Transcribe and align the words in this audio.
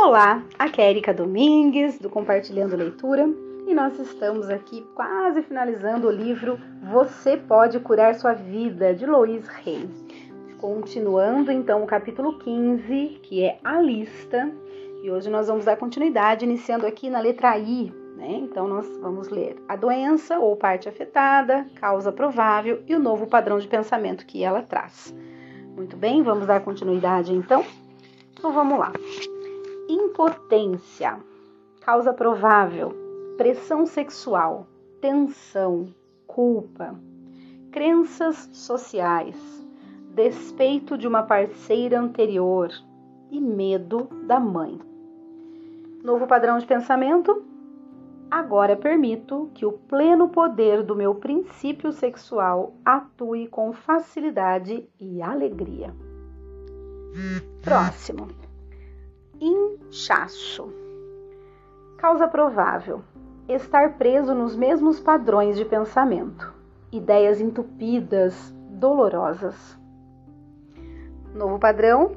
Olá, 0.00 0.44
aqui 0.56 0.80
é 0.80 0.90
Erika 0.90 1.12
Domingues 1.12 1.98
do 1.98 2.08
Compartilhando 2.08 2.76
Leitura 2.76 3.28
e 3.66 3.74
nós 3.74 3.98
estamos 3.98 4.48
aqui 4.48 4.86
quase 4.94 5.42
finalizando 5.42 6.06
o 6.06 6.10
livro 6.10 6.56
Você 6.84 7.36
Pode 7.36 7.80
Curar 7.80 8.14
Sua 8.14 8.32
Vida, 8.32 8.94
de 8.94 9.04
Lois 9.04 9.48
Rey. 9.48 9.90
Continuando 10.56 11.50
então 11.50 11.82
o 11.82 11.86
capítulo 11.86 12.38
15, 12.38 13.18
que 13.24 13.42
é 13.42 13.58
a 13.64 13.82
lista, 13.82 14.48
e 15.02 15.10
hoje 15.10 15.28
nós 15.28 15.48
vamos 15.48 15.64
dar 15.64 15.76
continuidade, 15.76 16.44
iniciando 16.44 16.86
aqui 16.86 17.10
na 17.10 17.18
letra 17.18 17.58
I. 17.58 17.92
Né? 18.16 18.34
Então 18.34 18.68
nós 18.68 18.86
vamos 18.98 19.28
ler 19.28 19.56
a 19.68 19.74
doença 19.74 20.38
ou 20.38 20.56
parte 20.56 20.88
afetada, 20.88 21.66
causa 21.74 22.12
provável 22.12 22.82
e 22.86 22.94
o 22.94 23.00
novo 23.00 23.26
padrão 23.26 23.58
de 23.58 23.66
pensamento 23.66 24.26
que 24.26 24.44
ela 24.44 24.62
traz. 24.62 25.12
Muito 25.74 25.96
bem, 25.96 26.22
vamos 26.22 26.46
dar 26.46 26.60
continuidade 26.60 27.34
então? 27.34 27.64
Então 28.38 28.52
vamos 28.52 28.78
lá. 28.78 28.92
Impotência, 29.88 31.18
causa 31.80 32.12
provável, 32.12 32.92
pressão 33.38 33.86
sexual, 33.86 34.66
tensão, 35.00 35.88
culpa, 36.26 36.94
crenças 37.72 38.36
sociais, 38.52 39.36
despeito 40.14 40.98
de 40.98 41.08
uma 41.08 41.22
parceira 41.22 41.98
anterior 41.98 42.70
e 43.30 43.40
medo 43.40 44.08
da 44.26 44.38
mãe. 44.38 44.78
Novo 46.02 46.26
padrão 46.26 46.58
de 46.58 46.66
pensamento. 46.66 47.42
Agora 48.30 48.76
permito 48.76 49.50
que 49.54 49.64
o 49.64 49.72
pleno 49.72 50.28
poder 50.28 50.82
do 50.82 50.94
meu 50.94 51.14
princípio 51.14 51.92
sexual 51.92 52.74
atue 52.84 53.48
com 53.48 53.72
facilidade 53.72 54.86
e 55.00 55.22
alegria. 55.22 55.94
Próximo. 57.62 58.28
Inchaço. 59.40 60.72
Causa 61.96 62.26
provável: 62.26 63.02
estar 63.48 63.96
preso 63.96 64.34
nos 64.34 64.56
mesmos 64.56 65.00
padrões 65.00 65.56
de 65.56 65.64
pensamento, 65.64 66.52
ideias 66.92 67.40
entupidas, 67.40 68.52
dolorosas. 68.70 69.78
Novo 71.34 71.58
padrão: 71.58 72.10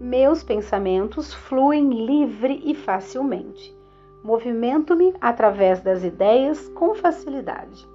meus 0.00 0.44
pensamentos 0.44 1.32
fluem 1.32 2.04
livre 2.04 2.62
e 2.64 2.74
facilmente. 2.74 3.74
Movimento-me 4.22 5.14
através 5.20 5.80
das 5.80 6.04
ideias 6.04 6.68
com 6.70 6.94
facilidade. 6.94 7.86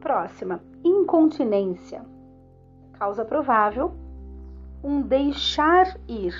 Próxima: 0.00 0.60
incontinência. 0.84 2.02
Causa 2.98 3.24
provável: 3.24 3.92
um 4.82 5.00
deixar 5.00 5.96
ir, 6.08 6.34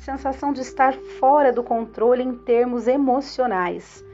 sensação 0.00 0.52
de 0.52 0.62
estar 0.62 0.94
fora 1.18 1.52
do 1.52 1.62
controle 1.62 2.22
em 2.22 2.34
termos 2.34 2.88
emocionais, 2.88 4.04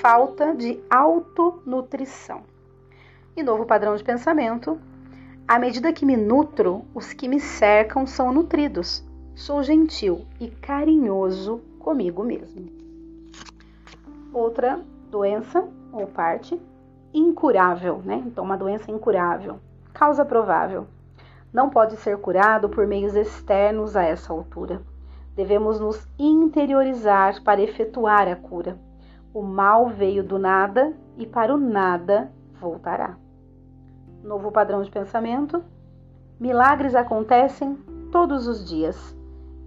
falta 0.00 0.54
de 0.54 0.80
autonutrição. 0.88 2.42
E 3.36 3.42
novo 3.42 3.66
padrão 3.66 3.96
de 3.96 4.04
pensamento: 4.04 4.78
à 5.46 5.58
medida 5.58 5.92
que 5.92 6.06
me 6.06 6.16
nutro, 6.16 6.84
os 6.94 7.12
que 7.12 7.28
me 7.28 7.40
cercam 7.40 8.06
são 8.06 8.32
nutridos. 8.32 9.04
Sou 9.34 9.64
gentil 9.64 10.24
e 10.40 10.48
carinhoso 10.48 11.60
comigo 11.80 12.22
mesmo. 12.22 12.70
Outra 14.32 14.80
doença 15.10 15.66
ou 15.92 16.06
parte 16.06 16.60
incurável, 17.12 18.00
né? 18.04 18.22
Então, 18.24 18.44
uma 18.44 18.56
doença 18.56 18.92
incurável. 18.92 19.58
Causa 19.92 20.24
provável. 20.24 20.86
Não 21.52 21.70
pode 21.70 21.96
ser 21.96 22.16
curado 22.18 22.68
por 22.68 22.86
meios 22.86 23.14
externos 23.14 23.96
a 23.96 24.02
essa 24.04 24.32
altura. 24.32 24.80
Devemos 25.34 25.80
nos 25.80 26.06
interiorizar 26.18 27.42
para 27.42 27.60
efetuar 27.60 28.28
a 28.28 28.36
cura. 28.36 28.78
O 29.32 29.42
mal 29.42 29.88
veio 29.88 30.22
do 30.22 30.38
nada 30.38 30.94
e 31.16 31.26
para 31.26 31.52
o 31.52 31.58
nada 31.58 32.32
voltará. 32.60 33.16
Novo 34.22 34.52
padrão 34.52 34.82
de 34.82 34.90
pensamento. 34.90 35.62
Milagres 36.38 36.94
acontecem 36.94 37.76
todos 38.12 38.46
os 38.46 38.68
dias. 38.68 39.16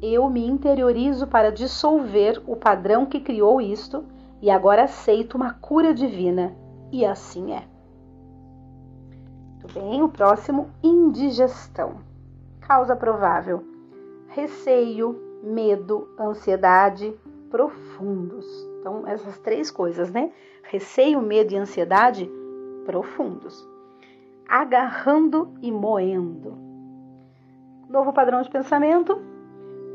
Eu 0.02 0.30
me 0.30 0.46
interiorizo 0.48 1.28
para 1.28 1.52
dissolver 1.52 2.42
o 2.48 2.56
padrão 2.56 3.06
que 3.06 3.20
criou 3.20 3.60
isto 3.60 4.06
e 4.42 4.50
agora 4.50 4.84
aceito 4.84 5.36
uma 5.36 5.54
cura 5.54 5.94
divina. 5.94 6.56
E 6.92 7.06
assim 7.06 7.54
é. 7.54 7.64
Muito 9.52 9.74
bem, 9.74 10.02
o 10.02 10.08
próximo, 10.08 10.70
indigestão. 10.82 11.96
Causa 12.62 12.96
provável: 12.96 13.64
receio, 14.30 15.27
medo, 15.44 16.08
ansiedade 16.20 17.14
profundos. 17.50 18.46
Então, 18.80 19.06
essas 19.08 19.38
três 19.40 19.72
coisas, 19.72 20.12
né? 20.12 20.32
Receio, 20.64 21.22
medo 21.22 21.54
e 21.54 21.58
ansiedade 21.58 22.30
profundos. 22.86 23.68
Agarrando 24.48 25.54
e 25.62 25.72
moendo. 25.72 26.58
Novo 27.90 28.14
padrão 28.14 28.42
de 28.42 28.50
pensamento. 28.50 29.20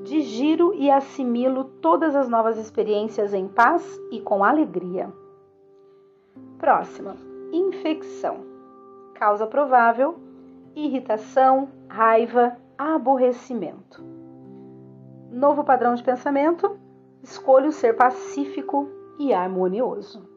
Digiro 0.03 0.75
e 0.75 0.91
assimilo 0.91 1.65
todas 1.65 2.17
as 2.17 2.29
novas 2.29 2.59
experiências 2.59 3.33
em 3.33 3.47
paz 3.47 4.01
e 4.11 4.21
com 4.21 4.43
alegria. 4.43 5.13
Próxima. 6.59 7.17
Infecção. 7.53 8.45
Causa 9.15 9.47
provável: 9.47 10.17
irritação, 10.75 11.69
raiva, 11.89 12.57
aborrecimento. 12.77 14.12
Novo 15.32 15.65
padrão 15.65 15.94
de 15.94 16.03
pensamento: 16.03 16.78
escolho 17.22 17.72
ser 17.72 17.97
pacífico 17.97 18.87
e 19.19 19.32
harmonioso. 19.32 20.28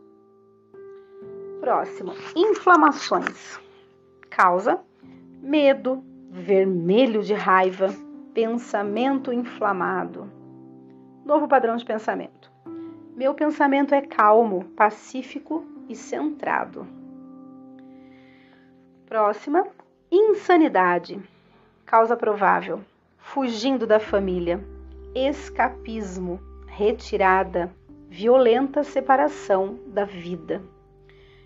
Próximo: 1.60 2.14
inflamações. 2.34 3.60
Causa: 4.30 4.80
medo, 5.42 6.02
vermelho 6.32 7.22
de 7.22 7.34
raiva, 7.34 7.90
pensamento 8.34 9.34
inflamado. 9.34 10.32
Novo 11.26 11.46
padrão 11.46 11.76
de 11.76 11.84
pensamento. 11.84 12.50
Meu 13.18 13.34
pensamento 13.34 13.94
é 13.94 14.02
calmo, 14.02 14.64
pacífico 14.78 15.66
e 15.90 15.96
centrado. 15.96 16.88
Próxima: 19.06 19.68
insanidade. 20.10 21.22
Causa 21.86 22.16
provável: 22.16 22.80
fugindo 23.18 23.86
da 23.86 24.00
família, 24.00 24.64
escapismo, 25.16 26.42
retirada, 26.68 27.72
violenta 28.10 28.84
separação 28.84 29.80
da 29.88 30.04
vida. 30.04 30.62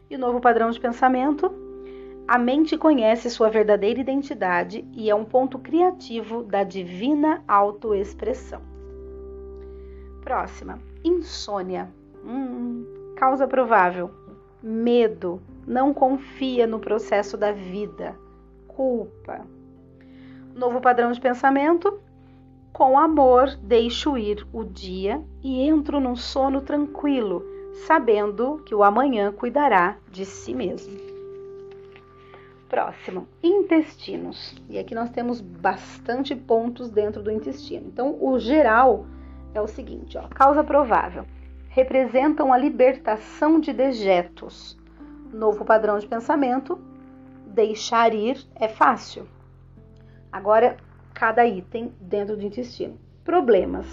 E 0.10 0.16
o 0.16 0.20
novo 0.20 0.42
padrão 0.42 0.72
de 0.72 0.80
pensamento? 0.80 1.54
A 2.28 2.38
mente 2.40 2.78
conhece 2.78 3.30
sua 3.30 3.50
verdadeira 3.50 4.00
identidade 4.00 4.84
e 4.94 5.10
é 5.10 5.16
um 5.16 5.24
ponto 5.24 5.60
criativo 5.60 6.44
da 6.44 6.64
divina 6.64 7.44
autoexpressão. 7.48 8.62
Próxima, 10.24 10.80
insônia. 11.04 11.90
Hum, 12.26 12.86
causa 13.16 13.48
provável: 13.48 14.10
medo, 14.62 15.42
não 15.66 15.94
confia 15.94 16.66
no 16.66 16.80
processo 16.80 17.38
da 17.38 17.52
vida, 17.52 18.16
culpa. 18.68 19.46
Novo 20.56 20.82
padrão 20.82 21.12
de 21.12 21.22
pensamento: 21.22 22.00
com 22.74 22.98
amor, 22.98 23.56
deixo 23.62 24.18
ir 24.18 24.46
o 24.54 24.64
dia 24.64 25.22
e 25.44 25.62
entro 25.62 26.00
num 26.00 26.16
sono 26.16 26.62
tranquilo, 26.62 27.44
sabendo 27.86 28.62
que 28.66 28.74
o 28.74 28.84
amanhã 28.84 29.32
cuidará 29.32 29.98
de 30.12 30.26
si 30.26 30.54
mesmo. 30.54 30.98
Próximo, 32.70 33.28
intestinos. 33.42 34.56
E 34.70 34.78
aqui 34.78 34.94
nós 34.94 35.10
temos 35.10 35.42
bastante 35.42 36.36
pontos 36.36 36.90
dentro 36.90 37.24
do 37.24 37.32
intestino. 37.32 37.88
Então, 37.88 38.18
o 38.22 38.38
geral 38.38 39.06
é 39.54 39.60
o 39.60 39.68
seguinte: 39.68 40.18
ó, 40.18 40.28
causa 40.28 40.64
provável 40.64 41.26
representam 41.70 42.52
a 42.52 42.58
libertação 42.58 43.60
de 43.60 43.72
dejetos. 43.72 44.78
Novo 45.32 45.64
padrão 45.64 45.98
de 45.98 46.08
pensamento: 46.08 46.80
deixar 47.46 48.14
ir 48.14 48.38
é 48.56 48.68
fácil. 48.68 49.28
Agora, 50.32 50.78
cada 51.20 51.46
item 51.46 51.92
dentro 52.00 52.38
do 52.38 52.46
intestino. 52.46 52.98
Problemas. 53.26 53.86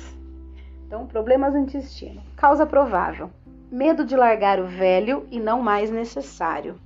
Então, 0.86 1.08
problemas 1.08 1.54
no 1.54 1.58
intestino. 1.58 2.22
Causa 2.36 2.64
provável: 2.64 3.30
medo 3.68 4.04
de 4.04 4.14
largar 4.14 4.60
o 4.60 4.66
velho 4.66 5.26
e 5.28 5.40
não 5.40 5.60
mais 5.60 5.90
necessário. 5.90 6.78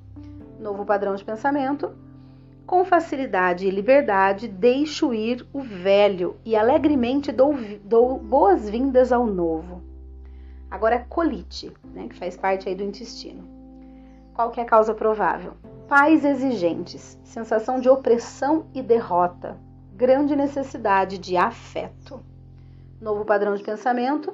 Novo 0.58 0.86
padrão 0.86 1.14
de 1.14 1.22
pensamento. 1.22 1.92
Com 2.66 2.86
facilidade 2.86 3.66
e 3.66 3.70
liberdade, 3.70 4.48
deixo 4.48 5.12
ir 5.12 5.46
o 5.52 5.60
velho 5.60 6.36
e 6.42 6.56
alegremente 6.56 7.30
dou, 7.32 7.54
dou 7.84 8.18
boas-vindas 8.18 9.12
ao 9.12 9.26
novo. 9.26 9.82
Agora, 10.70 11.04
colite, 11.06 11.70
né, 11.92 12.06
que 12.08 12.14
faz 12.14 12.36
parte 12.36 12.66
aí 12.66 12.74
do 12.74 12.84
intestino. 12.84 13.44
Qual 14.32 14.50
que 14.50 14.60
é 14.60 14.62
a 14.62 14.66
causa 14.66 14.94
provável? 14.94 15.52
Pais 15.86 16.24
exigentes, 16.24 17.20
sensação 17.24 17.80
de 17.80 17.88
opressão 17.88 18.66
e 18.72 18.80
derrota, 18.80 19.58
grande 20.00 20.34
necessidade 20.34 21.18
de 21.18 21.36
afeto. 21.36 22.20
Novo 22.98 23.22
padrão 23.22 23.54
de 23.54 23.62
pensamento: 23.62 24.32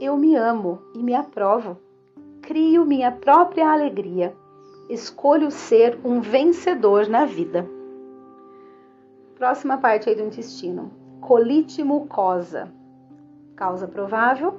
eu 0.00 0.16
me 0.16 0.36
amo 0.36 0.80
e 0.94 1.02
me 1.02 1.16
aprovo. 1.16 1.76
Crio 2.40 2.86
minha 2.86 3.10
própria 3.10 3.72
alegria. 3.72 4.32
Escolho 4.88 5.50
ser 5.50 5.98
um 6.04 6.20
vencedor 6.20 7.08
na 7.08 7.24
vida. 7.24 7.68
Próxima 9.34 9.78
parte 9.78 10.08
aí 10.08 10.14
do 10.14 10.22
intestino: 10.22 10.92
colite 11.20 11.82
mucosa. 11.82 12.72
Causa 13.56 13.88
provável: 13.88 14.54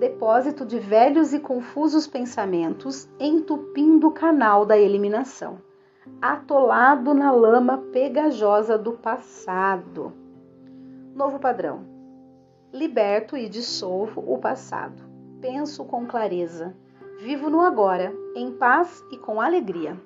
depósito 0.00 0.66
de 0.66 0.80
velhos 0.80 1.32
e 1.32 1.38
confusos 1.38 2.04
pensamentos 2.08 3.08
entupindo 3.20 4.08
o 4.08 4.12
canal 4.12 4.66
da 4.66 4.76
eliminação, 4.76 5.58
atolado 6.20 7.14
na 7.14 7.30
lama 7.30 7.78
pegajosa 7.92 8.76
do 8.76 8.92
passado. 8.92 10.12
Novo 11.14 11.38
padrão: 11.38 11.86
liberto 12.72 13.36
e 13.36 13.48
dissolvo 13.48 14.22
o 14.26 14.38
passado. 14.38 15.02
Penso 15.40 15.84
com 15.84 16.06
clareza. 16.06 16.74
Vivo 17.20 17.48
no 17.48 17.60
agora, 17.60 18.12
em 18.34 18.50
paz 18.52 19.02
e 19.10 19.16
com 19.16 19.40
alegria. 19.40 19.96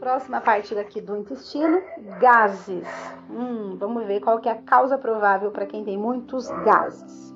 Próxima 0.00 0.40
parte 0.40 0.74
daqui 0.74 1.00
do 1.00 1.16
intestino, 1.16 1.80
gases. 2.18 2.88
Hum, 3.30 3.76
vamos 3.78 4.04
ver 4.04 4.20
qual 4.20 4.40
que 4.40 4.48
é 4.48 4.52
a 4.52 4.62
causa 4.62 4.98
provável 4.98 5.52
para 5.52 5.66
quem 5.66 5.84
tem 5.84 5.96
muitos 5.96 6.48
gases. 6.64 7.32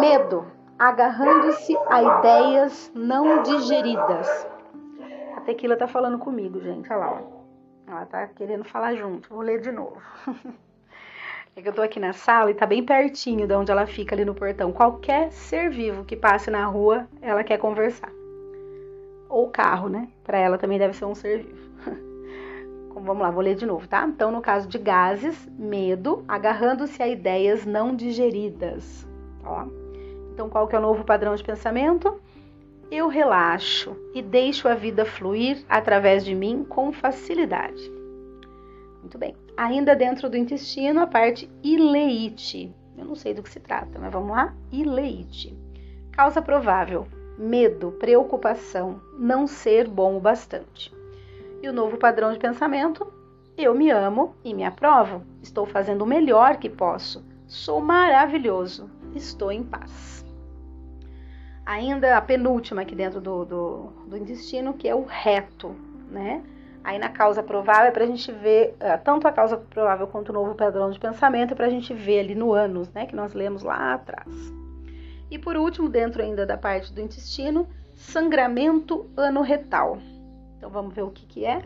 Medo, 0.00 0.46
agarrando-se 0.78 1.76
a 1.88 2.02
ideias 2.02 2.90
não 2.94 3.42
digeridas. 3.42 4.46
Tequila 5.50 5.76
tá 5.76 5.88
falando 5.88 6.16
comigo, 6.16 6.60
gente. 6.60 6.88
Olha 6.92 6.98
lá, 7.00 7.12
ó. 7.12 7.90
Ela 7.90 8.06
tá 8.06 8.24
querendo 8.28 8.62
falar 8.62 8.94
junto. 8.94 9.28
Vou 9.28 9.40
ler 9.40 9.60
de 9.60 9.72
novo. 9.72 10.00
É 11.56 11.60
que 11.60 11.68
eu 11.68 11.72
tô 11.72 11.82
aqui 11.82 11.98
na 11.98 12.12
sala 12.12 12.52
e 12.52 12.54
tá 12.54 12.64
bem 12.64 12.84
pertinho 12.84 13.44
de 13.44 13.52
onde 13.52 13.72
ela 13.72 13.84
fica 13.84 14.14
ali 14.14 14.24
no 14.24 14.36
portão. 14.36 14.70
Qualquer 14.70 15.32
ser 15.32 15.68
vivo 15.68 16.04
que 16.04 16.14
passe 16.14 16.48
na 16.48 16.64
rua, 16.64 17.08
ela 17.20 17.42
quer 17.42 17.58
conversar. 17.58 18.08
Ou 19.28 19.50
carro, 19.50 19.88
né? 19.88 20.08
Para 20.22 20.38
ela 20.38 20.56
também 20.56 20.78
deve 20.78 20.94
ser 20.94 21.06
um 21.06 21.14
ser 21.14 21.42
vivo. 21.42 21.68
Vamos 22.94 23.20
lá, 23.20 23.32
vou 23.32 23.42
ler 23.42 23.56
de 23.56 23.66
novo, 23.66 23.88
tá? 23.88 24.06
Então, 24.06 24.30
no 24.30 24.40
caso 24.40 24.68
de 24.68 24.78
gases, 24.78 25.44
medo, 25.58 26.24
agarrando-se 26.28 27.02
a 27.02 27.08
ideias 27.08 27.66
não 27.66 27.96
digeridas. 27.96 29.04
Ó. 29.44 29.66
Então, 30.32 30.48
qual 30.48 30.68
que 30.68 30.76
é 30.76 30.78
o 30.78 30.82
novo 30.82 31.02
padrão 31.02 31.34
de 31.34 31.42
pensamento? 31.42 32.20
Eu 32.90 33.08
relaxo 33.08 33.96
e 34.14 34.20
deixo 34.20 34.66
a 34.66 34.74
vida 34.74 35.04
fluir 35.04 35.64
através 35.68 36.24
de 36.24 36.34
mim 36.34 36.64
com 36.68 36.92
facilidade. 36.92 37.90
Muito 39.00 39.16
bem. 39.16 39.36
Ainda 39.56 39.94
dentro 39.94 40.28
do 40.28 40.36
intestino, 40.36 41.00
a 41.00 41.06
parte 41.06 41.48
ileite. 41.62 42.74
Eu 42.98 43.04
não 43.04 43.14
sei 43.14 43.32
do 43.32 43.42
que 43.42 43.50
se 43.50 43.60
trata, 43.60 43.98
mas 43.98 44.12
vamos 44.12 44.30
lá? 44.30 44.54
Ileite. 44.72 45.56
Causa 46.12 46.42
provável: 46.42 47.06
medo, 47.38 47.92
preocupação, 47.92 49.00
não 49.18 49.46
ser 49.46 49.86
bom 49.86 50.16
o 50.16 50.20
bastante. 50.20 50.92
E 51.62 51.68
o 51.68 51.72
novo 51.72 51.96
padrão 51.96 52.32
de 52.32 52.38
pensamento: 52.38 53.06
eu 53.56 53.74
me 53.74 53.90
amo 53.90 54.34
e 54.42 54.54
me 54.54 54.64
aprovo. 54.64 55.22
Estou 55.42 55.66
fazendo 55.66 56.02
o 56.02 56.06
melhor 56.06 56.56
que 56.56 56.68
posso. 56.68 57.24
Sou 57.46 57.80
maravilhoso. 57.80 58.90
Estou 59.14 59.52
em 59.52 59.62
paz. 59.62 60.19
Ainda 61.70 62.16
a 62.16 62.20
penúltima 62.20 62.82
aqui 62.82 62.96
dentro 62.96 63.20
do, 63.20 63.44
do, 63.44 63.92
do 64.08 64.16
intestino, 64.16 64.74
que 64.74 64.88
é 64.88 64.94
o 64.94 65.04
reto, 65.04 65.76
né? 66.10 66.42
Aí 66.82 66.98
na 66.98 67.08
causa 67.08 67.44
provável 67.44 67.84
é 67.84 67.90
para 67.92 68.02
a 68.02 68.06
gente 68.08 68.32
ver 68.32 68.74
uh, 68.80 69.00
tanto 69.04 69.28
a 69.28 69.30
causa 69.30 69.56
provável 69.56 70.08
quanto 70.08 70.30
o 70.30 70.32
novo 70.32 70.56
padrão 70.56 70.90
de 70.90 70.98
pensamento, 70.98 71.52
é 71.52 71.54
para 71.54 71.66
a 71.66 71.70
gente 71.70 71.94
ver 71.94 72.18
ali 72.18 72.34
no 72.34 72.52
ânus, 72.52 72.90
né, 72.92 73.06
que 73.06 73.14
nós 73.14 73.34
lemos 73.34 73.62
lá 73.62 73.94
atrás. 73.94 74.26
E 75.30 75.38
por 75.38 75.56
último, 75.56 75.88
dentro 75.88 76.20
ainda 76.20 76.44
da 76.44 76.58
parte 76.58 76.92
do 76.92 77.00
intestino, 77.00 77.68
sangramento 77.94 79.08
anorretal. 79.16 79.98
Então 80.58 80.70
vamos 80.70 80.92
ver 80.92 81.02
o 81.02 81.10
que, 81.12 81.24
que 81.24 81.44
é. 81.44 81.62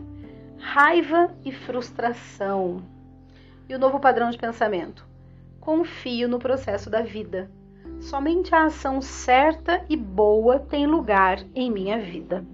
Raiva 0.59 1.31
e 1.43 1.51
frustração. 1.51 2.83
E 3.67 3.73
o 3.73 3.79
novo 3.79 3.99
padrão 3.99 4.29
de 4.29 4.37
pensamento. 4.37 5.03
Confio 5.59 6.27
no 6.27 6.37
processo 6.37 6.91
da 6.91 7.01
vida. 7.01 7.49
Somente 8.05 8.53
a 8.53 8.65
ação 8.65 9.01
certa 9.01 9.83
e 9.89 9.97
boa 9.97 10.59
tem 10.59 10.85
lugar 10.85 11.43
em 11.55 11.71
minha 11.71 11.97
vida. 11.97 12.45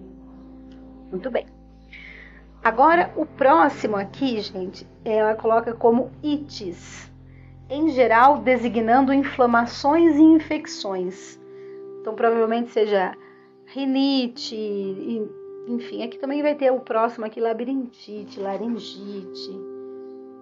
Muito 1.11 1.29
bem. 1.29 1.45
Agora, 2.63 3.11
o 3.17 3.25
próximo 3.25 3.97
aqui, 3.97 4.39
gente, 4.39 4.87
ela 5.03 5.35
coloca 5.35 5.73
como 5.73 6.09
ites, 6.23 7.11
em 7.69 7.89
geral 7.89 8.37
designando 8.37 9.13
inflamações 9.13 10.15
e 10.15 10.21
infecções. 10.21 11.37
Então, 11.99 12.15
provavelmente 12.15 12.71
seja 12.71 13.13
rinite, 13.65 14.55
enfim, 15.67 16.01
aqui 16.01 16.17
também 16.17 16.41
vai 16.41 16.55
ter 16.55 16.71
o 16.71 16.79
próximo 16.79 17.25
aqui, 17.25 17.41
labirintite, 17.41 18.39
laringite. 18.39 19.59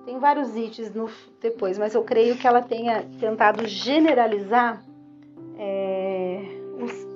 Tem 0.05 0.19
vários 0.19 0.55
ites 0.55 0.91
depois, 1.41 1.79
mas 1.79 1.95
eu 1.95 2.03
creio 2.03 2.37
que 2.37 2.45
ela 2.45 2.61
tenha 2.61 3.07
tentado 3.19 3.65
generalizar 3.67 4.87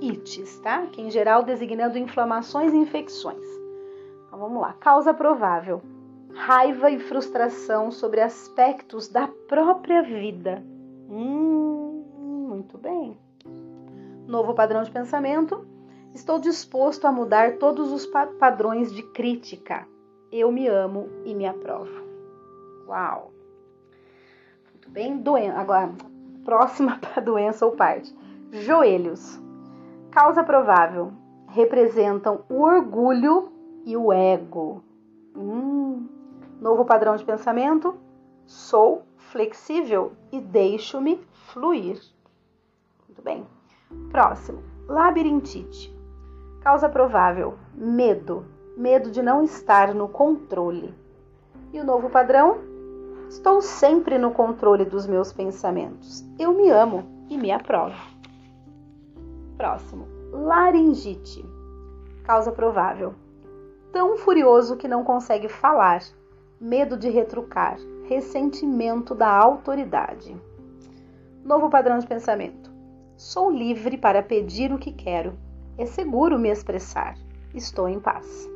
ites, 0.04 0.60
tá? 0.60 0.86
Que 0.88 1.02
em 1.02 1.10
geral 1.10 1.44
designando 1.44 1.98
inflamações 1.98 2.74
e 2.74 2.78
infecções. 2.78 3.46
Então 4.28 4.40
vamos 4.40 4.62
lá. 4.62 4.74
Causa 4.74 5.14
provável: 5.14 5.82
raiva 6.34 6.92
e 6.92 7.00
frustração 7.00 7.92
sobre 7.92 8.22
aspectos 8.22 9.08
da 9.08 9.28
própria 9.48 10.02
vida. 10.02 10.64
Hum, 11.10 12.04
muito 12.50 12.78
bem. 12.78 13.18
Novo 14.28 14.54
padrão 14.54 14.84
de 14.84 14.92
pensamento. 14.92 15.66
Estou 16.14 16.40
disposto 16.40 17.06
a 17.06 17.12
mudar 17.12 17.58
todos 17.58 17.92
os 17.92 18.06
padrões 18.06 18.94
de 18.94 19.02
crítica. 19.02 19.88
Eu 20.32 20.52
me 20.52 20.68
amo 20.68 21.10
e 21.26 21.34
me 21.34 21.48
aprovo. 21.48 22.04
Uau! 22.88 23.32
Muito 24.72 24.90
bem. 24.90 25.18
Doen 25.18 25.52
Agora, 25.56 25.92
próxima 26.44 26.98
para 27.02 27.22
doença 27.22 27.66
ou 27.66 27.72
parte. 27.72 28.14
Joelhos. 28.52 29.43
Causa 30.14 30.44
provável. 30.44 31.12
Representam 31.48 32.42
o 32.48 32.62
orgulho 32.62 33.52
e 33.84 33.98
o 33.98 34.14
ego. 34.14 34.84
Hum, 35.36 36.08
novo 36.62 36.86
padrão 36.86 37.16
de 37.16 37.26
pensamento. 37.26 37.96
Sou 38.46 39.02
flexível 39.18 40.12
e 40.32 40.40
deixo-me 40.40 41.20
fluir. 41.48 42.00
Muito 43.08 43.24
bem. 43.24 43.44
Próximo. 44.12 44.62
Labirintite. 44.88 45.92
Causa 46.62 46.88
provável: 46.88 47.56
medo. 47.74 48.46
Medo 48.78 49.10
de 49.10 49.24
não 49.24 49.44
estar 49.44 49.96
no 49.96 50.08
controle. 50.08 50.94
E 51.74 51.80
o 51.80 51.84
novo 51.84 52.08
padrão? 52.08 52.60
Estou 53.28 53.64
sempre 53.64 54.20
no 54.20 54.30
controle 54.30 54.86
dos 54.86 55.08
meus 55.08 55.34
pensamentos. 55.34 56.24
Eu 56.38 56.54
me 56.54 56.70
amo 56.70 57.04
e 57.32 57.36
me 57.36 57.52
aprovo. 57.52 58.14
Próximo. 59.58 60.13
Laringite. 60.34 61.46
Causa 62.24 62.52
provável: 62.52 63.14
tão 63.92 64.18
furioso 64.18 64.76
que 64.76 64.88
não 64.88 65.04
consegue 65.04 65.48
falar, 65.48 66.02
medo 66.60 66.98
de 66.98 67.08
retrucar, 67.08 67.78
ressentimento 68.06 69.14
da 69.14 69.30
autoridade. 69.30 70.36
Novo 71.46 71.70
padrão 71.70 72.00
de 72.00 72.08
pensamento. 72.08 72.72
Sou 73.16 73.52
livre 73.52 73.96
para 73.96 74.24
pedir 74.24 74.74
o 74.74 74.80
que 74.80 74.92
quero. 74.92 75.38
É 75.78 75.86
seguro 75.86 76.40
me 76.40 76.50
expressar. 76.50 77.16
Estou 77.54 77.88
em 77.88 78.00
paz. 78.00 78.50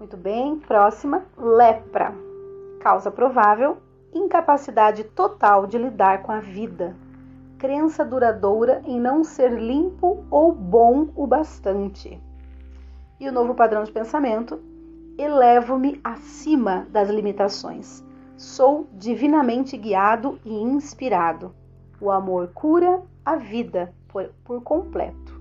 Muito 0.00 0.16
bem, 0.16 0.58
próxima, 0.58 1.26
lepra. 1.36 2.12
Causa 2.80 3.08
provável: 3.08 3.76
incapacidade 4.12 5.04
total 5.04 5.64
de 5.64 5.78
lidar 5.78 6.22
com 6.22 6.32
a 6.32 6.40
vida. 6.40 6.96
Crença 7.58 8.04
duradoura 8.04 8.82
em 8.84 9.00
não 9.00 9.24
ser 9.24 9.52
limpo 9.52 10.24
ou 10.30 10.52
bom 10.52 11.08
o 11.14 11.26
bastante 11.26 12.20
e 13.20 13.28
o 13.28 13.32
novo 13.32 13.54
padrão 13.54 13.82
de 13.82 13.92
pensamento, 13.92 14.60
elevo-me 15.16 16.00
acima 16.04 16.86
das 16.90 17.08
limitações. 17.08 18.04
Sou 18.36 18.88
divinamente 18.92 19.76
guiado 19.76 20.38
e 20.44 20.52
inspirado. 20.52 21.52
O 22.00 22.10
amor 22.10 22.52
cura 22.54 23.02
a 23.24 23.34
vida 23.34 23.92
por, 24.06 24.30
por 24.44 24.62
completo. 24.62 25.40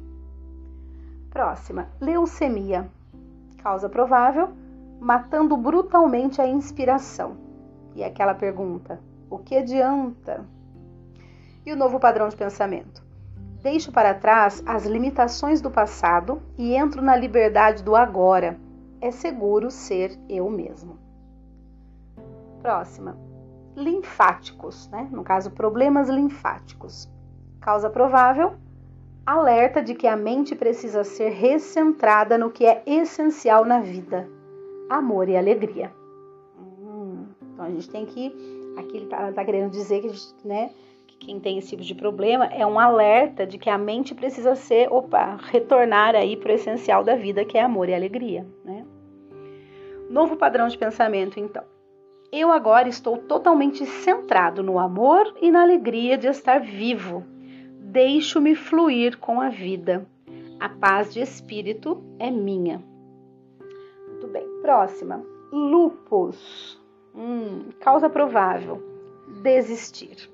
Próxima, 1.30 1.90
leucemia. 2.02 2.90
Causa 3.62 3.88
provável, 3.88 4.50
matando 5.00 5.56
brutalmente 5.56 6.42
a 6.42 6.48
inspiração. 6.48 7.38
E 7.96 8.04
aquela 8.04 8.34
pergunta: 8.34 9.00
o 9.30 9.38
que 9.38 9.56
adianta? 9.56 10.44
E 11.68 11.74
o 11.74 11.76
novo 11.76 12.00
padrão 12.00 12.30
de 12.30 12.36
pensamento: 12.38 13.04
Deixo 13.62 13.92
para 13.92 14.14
trás 14.14 14.64
as 14.66 14.86
limitações 14.86 15.60
do 15.60 15.70
passado 15.70 16.42
e 16.58 16.74
entro 16.74 17.02
na 17.02 17.14
liberdade 17.14 17.84
do 17.84 17.94
agora. 17.94 18.58
É 19.02 19.12
seguro 19.12 19.70
ser 19.70 20.18
eu 20.30 20.50
mesmo. 20.50 20.98
Próxima. 22.62 23.18
linfáticos, 23.76 24.88
né? 24.88 25.10
No 25.12 25.26
caso, 25.26 25.52
problemas 25.52 26.08
linfáticos. 26.08 27.12
Causa 27.60 27.90
provável: 27.90 28.54
alerta 29.26 29.84
de 29.84 29.94
que 29.94 30.08
a 30.08 30.16
mente 30.16 30.56
precisa 30.56 31.04
ser 31.04 31.32
recentrada 31.32 32.38
no 32.38 32.50
que 32.50 32.66
é 32.66 32.82
essencial 32.86 33.66
na 33.66 33.82
vida: 33.82 34.26
amor 34.90 35.28
e 35.28 35.36
alegria. 35.36 35.92
Hum, 36.58 37.26
então 37.42 37.66
a 37.66 37.70
gente 37.70 37.90
tem 37.90 38.06
que. 38.06 38.28
Aqui 38.78 38.96
ele 38.96 39.06
está 39.06 39.34
tá 39.34 39.44
querendo 39.44 39.70
dizer 39.70 40.02
que, 40.02 40.10
gente, 40.10 40.48
né, 40.48 40.70
quem 41.20 41.40
tem 41.40 41.58
esse 41.58 41.70
tipo 41.70 41.84
de 41.84 41.96
problema 41.96 42.46
é 42.46 42.66
um 42.66 42.80
alerta 42.80 43.46
de 43.46 43.58
que 43.58 43.70
a 43.70 43.78
mente 43.78 44.14
precisa 44.14 44.56
ser, 44.56 44.92
opa, 44.92 45.38
retornar 45.52 46.16
aí 46.16 46.38
para 46.38 46.52
o 46.52 46.56
essencial 46.56 47.04
da 47.04 47.16
vida, 47.16 47.44
que 47.44 47.58
é 47.58 47.62
amor 47.62 47.90
e 47.90 47.94
alegria. 47.94 48.46
Né? 48.64 48.86
Novo 50.10 50.38
padrão 50.38 50.68
de 50.68 50.78
pensamento, 50.78 51.40
então. 51.40 51.64
Eu 52.32 52.52
agora 52.52 52.90
estou 52.90 53.18
totalmente 53.18 53.86
centrado 53.86 54.62
no 54.62 54.78
amor 54.78 55.34
e 55.42 55.50
na 55.50 55.62
alegria 55.62 56.18
de 56.18 56.28
estar 56.28 56.60
vivo. 56.60 57.24
Deixo-me 57.80 58.54
fluir 58.54 59.18
com 59.18 59.40
a 59.40 59.50
vida. 59.50 60.06
A 60.60 60.70
paz 60.70 61.14
de 61.14 61.22
espírito 61.22 62.04
é 62.20 62.30
minha. 62.30 62.84
Muito 64.08 64.28
bem. 64.28 64.46
Próxima. 64.62 65.24
Lupus. 65.52 66.80
Hum, 67.16 67.70
causa 67.80 68.10
provável. 68.10 68.84
Desistir. 69.42 70.30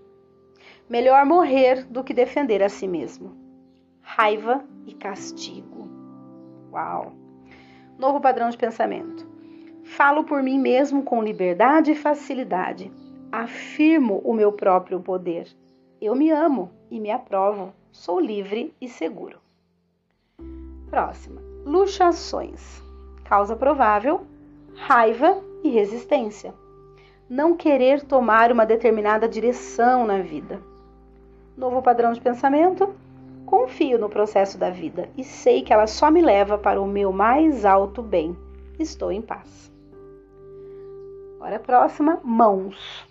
Melhor 0.90 1.26
morrer 1.26 1.86
do 1.86 2.04
que 2.04 2.14
defender 2.14 2.62
a 2.62 2.68
si 2.68 2.88
mesmo. 2.88 3.36
Raiva 4.02 4.64
e 4.86 4.94
castigo. 4.94 5.88
Uau! 6.72 7.14
Novo 7.98 8.20
padrão 8.20 8.50
de 8.50 8.58
pensamento. 8.58 9.26
Falo 9.84 10.24
por 10.24 10.44
mim 10.44 10.60
mesmo 10.60 11.04
com 11.04 11.24
liberdade 11.24 11.92
e 11.92 11.96
facilidade. 11.96 12.92
Afirmo 13.32 14.22
o 14.26 14.34
meu 14.34 14.52
próprio 14.52 15.00
poder. 15.00 15.48
Eu 16.02 16.16
me 16.16 16.32
amo 16.32 16.70
e 16.92 17.00
me 17.00 17.12
aprovo. 17.12 17.74
Sou 17.92 18.20
livre 18.20 18.74
e 18.82 18.90
seguro. 18.90 19.40
Próxima. 20.90 21.42
Luxações. 21.66 22.84
Causa 23.24 23.56
provável: 23.56 24.28
raiva 24.76 25.42
e 25.64 25.70
resistência. 25.70 26.54
Não 27.30 27.56
querer 27.56 28.04
tomar 28.04 28.52
uma 28.52 28.66
determinada 28.66 29.30
direção 29.30 30.06
na 30.06 30.20
vida. 30.20 30.73
Novo 31.56 31.82
padrão 31.82 32.14
de 32.14 32.22
pensamento: 32.22 32.96
confio 33.46 34.00
no 34.00 34.10
processo 34.10 34.58
da 34.58 34.70
vida 34.70 35.10
e 35.16 35.24
sei 35.24 35.62
que 35.62 35.72
ela 35.72 35.86
só 35.86 36.10
me 36.10 36.22
leva 36.22 36.58
para 36.58 36.82
o 36.82 36.88
meu 36.88 37.12
mais 37.12 37.64
alto 37.64 38.02
bem. 38.02 38.36
Estou 38.80 39.12
em 39.12 39.22
paz. 39.22 39.72
Agora 41.36 41.58
a 41.58 41.60
próxima, 41.60 42.20
mãos. 42.24 43.08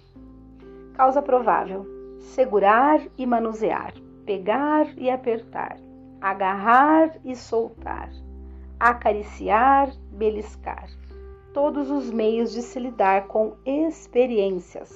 Causa 0.94 1.22
provável: 1.22 1.86
segurar 2.18 3.00
e 3.16 3.24
manusear, 3.24 3.94
pegar 4.26 4.88
e 4.96 5.08
apertar, 5.08 5.76
agarrar 6.20 7.16
e 7.24 7.36
soltar, 7.36 8.10
acariciar, 8.80 9.92
beliscar. 10.10 10.88
Todos 11.54 11.90
os 11.90 12.10
meios 12.10 12.52
de 12.52 12.62
se 12.62 12.80
lidar 12.80 13.26
com 13.28 13.54
experiências. 13.64 14.90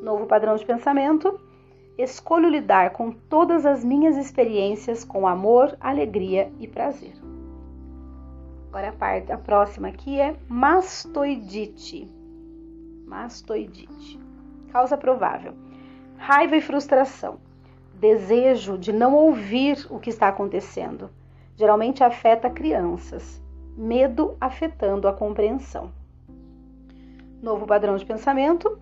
Novo 0.00 0.26
padrão 0.26 0.56
de 0.56 0.64
pensamento: 0.64 1.38
escolho 1.96 2.48
lidar 2.48 2.90
com 2.90 3.10
todas 3.10 3.64
as 3.64 3.84
minhas 3.84 4.16
experiências 4.16 5.04
com 5.04 5.26
amor, 5.26 5.76
alegria 5.80 6.52
e 6.58 6.66
prazer. 6.66 7.14
Agora 8.68 8.88
a 8.88 8.92
parte, 8.92 9.30
a 9.30 9.38
próxima 9.38 9.88
aqui 9.88 10.20
é 10.20 10.36
mastoidite 10.48 12.10
mastoidite. 13.06 14.18
Causa 14.70 14.96
provável: 14.96 15.54
raiva 16.16 16.56
e 16.56 16.60
frustração, 16.60 17.38
desejo 17.94 18.76
de 18.76 18.92
não 18.92 19.14
ouvir 19.14 19.86
o 19.90 19.98
que 19.98 20.10
está 20.10 20.28
acontecendo. 20.28 21.10
Geralmente 21.56 22.02
afeta 22.02 22.50
crianças, 22.50 23.40
medo 23.76 24.36
afetando 24.40 25.06
a 25.06 25.12
compreensão. 25.12 25.92
Novo 27.40 27.66
padrão 27.66 27.96
de 27.96 28.04
pensamento: 28.04 28.78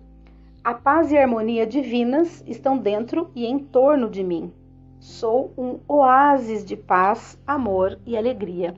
a 0.63 0.73
paz 0.73 1.11
e 1.11 1.17
a 1.17 1.21
harmonia 1.21 1.67
divinas 1.67 2.41
estão 2.47 2.77
dentro 2.77 3.29
e 3.35 3.45
em 3.45 3.59
torno 3.59 4.09
de 4.09 4.23
mim. 4.23 4.53
Sou 4.97 5.53
um 5.57 5.79
oásis 5.85 6.63
de 6.63 6.77
paz, 6.77 7.37
amor 7.45 7.99
e 8.05 8.15
alegria. 8.17 8.73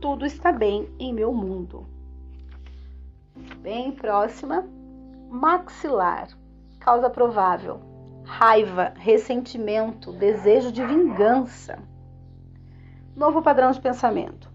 Tudo 0.00 0.24
está 0.24 0.50
bem 0.50 0.88
em 0.98 1.12
meu 1.12 1.30
mundo. 1.34 1.86
Bem 3.60 3.92
próxima 3.92 4.66
maxilar, 5.28 6.28
causa 6.80 7.10
provável, 7.10 7.80
raiva, 8.24 8.94
ressentimento, 8.96 10.12
desejo 10.12 10.72
de 10.72 10.82
vingança. 10.82 11.78
Novo 13.14 13.42
padrão 13.42 13.70
de 13.70 13.80
pensamento. 13.82 14.50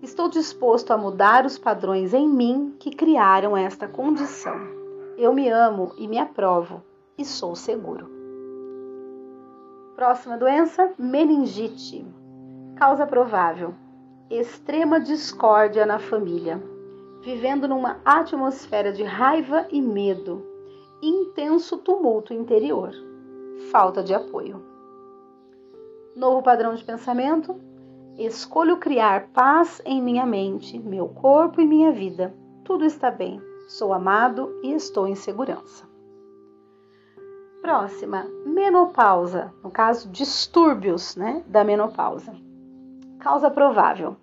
Estou 0.00 0.28
disposto 0.28 0.92
a 0.92 0.96
mudar 0.96 1.44
os 1.44 1.58
padrões 1.58 2.14
em 2.14 2.28
mim 2.28 2.76
que 2.78 2.90
criaram 2.90 3.56
esta 3.56 3.88
condição. 3.88 4.75
Eu 5.16 5.32
me 5.32 5.48
amo 5.48 5.92
e 5.96 6.06
me 6.06 6.18
aprovo 6.18 6.82
e 7.16 7.24
sou 7.24 7.56
seguro. 7.56 8.08
Próxima 9.94 10.36
doença: 10.36 10.92
meningite. 10.98 12.06
Causa 12.76 13.06
provável: 13.06 13.74
extrema 14.30 15.00
discórdia 15.00 15.86
na 15.86 15.98
família 15.98 16.62
vivendo 17.26 17.66
numa 17.66 17.96
atmosfera 18.04 18.92
de 18.92 19.02
raiva 19.02 19.66
e 19.68 19.82
medo, 19.82 20.46
intenso 21.02 21.78
tumulto 21.78 22.32
interior, 22.32 22.92
falta 23.72 24.00
de 24.00 24.14
apoio. 24.14 24.62
Novo 26.14 26.40
padrão 26.40 26.76
de 26.76 26.84
pensamento: 26.84 27.56
escolho 28.16 28.76
criar 28.76 29.30
paz 29.34 29.82
em 29.84 30.00
minha 30.00 30.24
mente, 30.24 30.78
meu 30.78 31.08
corpo 31.08 31.60
e 31.60 31.66
minha 31.66 31.90
vida. 31.90 32.32
Tudo 32.62 32.84
está 32.84 33.10
bem, 33.10 33.42
sou 33.66 33.92
amado 33.92 34.58
e 34.62 34.72
estou 34.72 35.06
em 35.06 35.14
segurança. 35.14 35.84
Próxima, 37.60 38.26
menopausa, 38.44 39.52
no 39.62 39.70
caso, 39.70 40.08
distúrbios 40.08 41.16
né, 41.16 41.42
da 41.46 41.64
menopausa. 41.64 42.32
Causa 43.18 43.50
provável: 43.50 44.16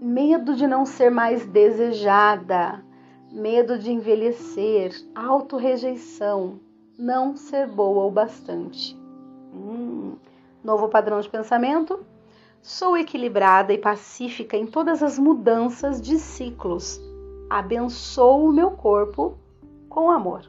medo 0.00 0.54
de 0.54 0.66
não 0.66 0.86
ser 0.86 1.10
mais 1.10 1.44
desejada, 1.44 2.82
medo 3.30 3.78
de 3.78 3.92
envelhecer, 3.92 4.92
autorrejeição, 5.14 6.58
não 6.98 7.36
ser 7.36 7.66
boa 7.66 8.06
o 8.06 8.10
bastante. 8.10 8.96
Hum, 9.52 10.16
novo 10.64 10.88
padrão 10.88 11.20
de 11.20 11.28
pensamento. 11.28 12.00
Sou 12.62 12.96
equilibrada 12.96 13.72
e 13.72 13.78
pacífica 13.78 14.56
em 14.56 14.66
todas 14.66 15.02
as 15.02 15.18
mudanças 15.18 16.00
de 16.00 16.18
ciclos. 16.18 17.00
Abençoo 17.48 18.48
o 18.48 18.52
meu 18.52 18.72
corpo 18.72 19.38
com 19.88 20.10
amor. 20.10 20.42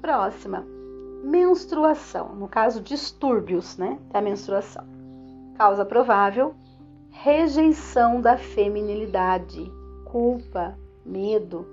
Próxima, 0.00 0.66
menstruação, 1.22 2.34
no 2.34 2.48
caso 2.48 2.80
distúrbios, 2.80 3.76
né, 3.76 3.98
da 4.10 4.20
menstruação. 4.20 4.84
Causa 5.56 5.84
provável: 5.84 6.54
rejeição 7.10 8.20
da 8.20 8.36
feminilidade, 8.36 9.70
culpa, 10.04 10.76
medo, 11.04 11.66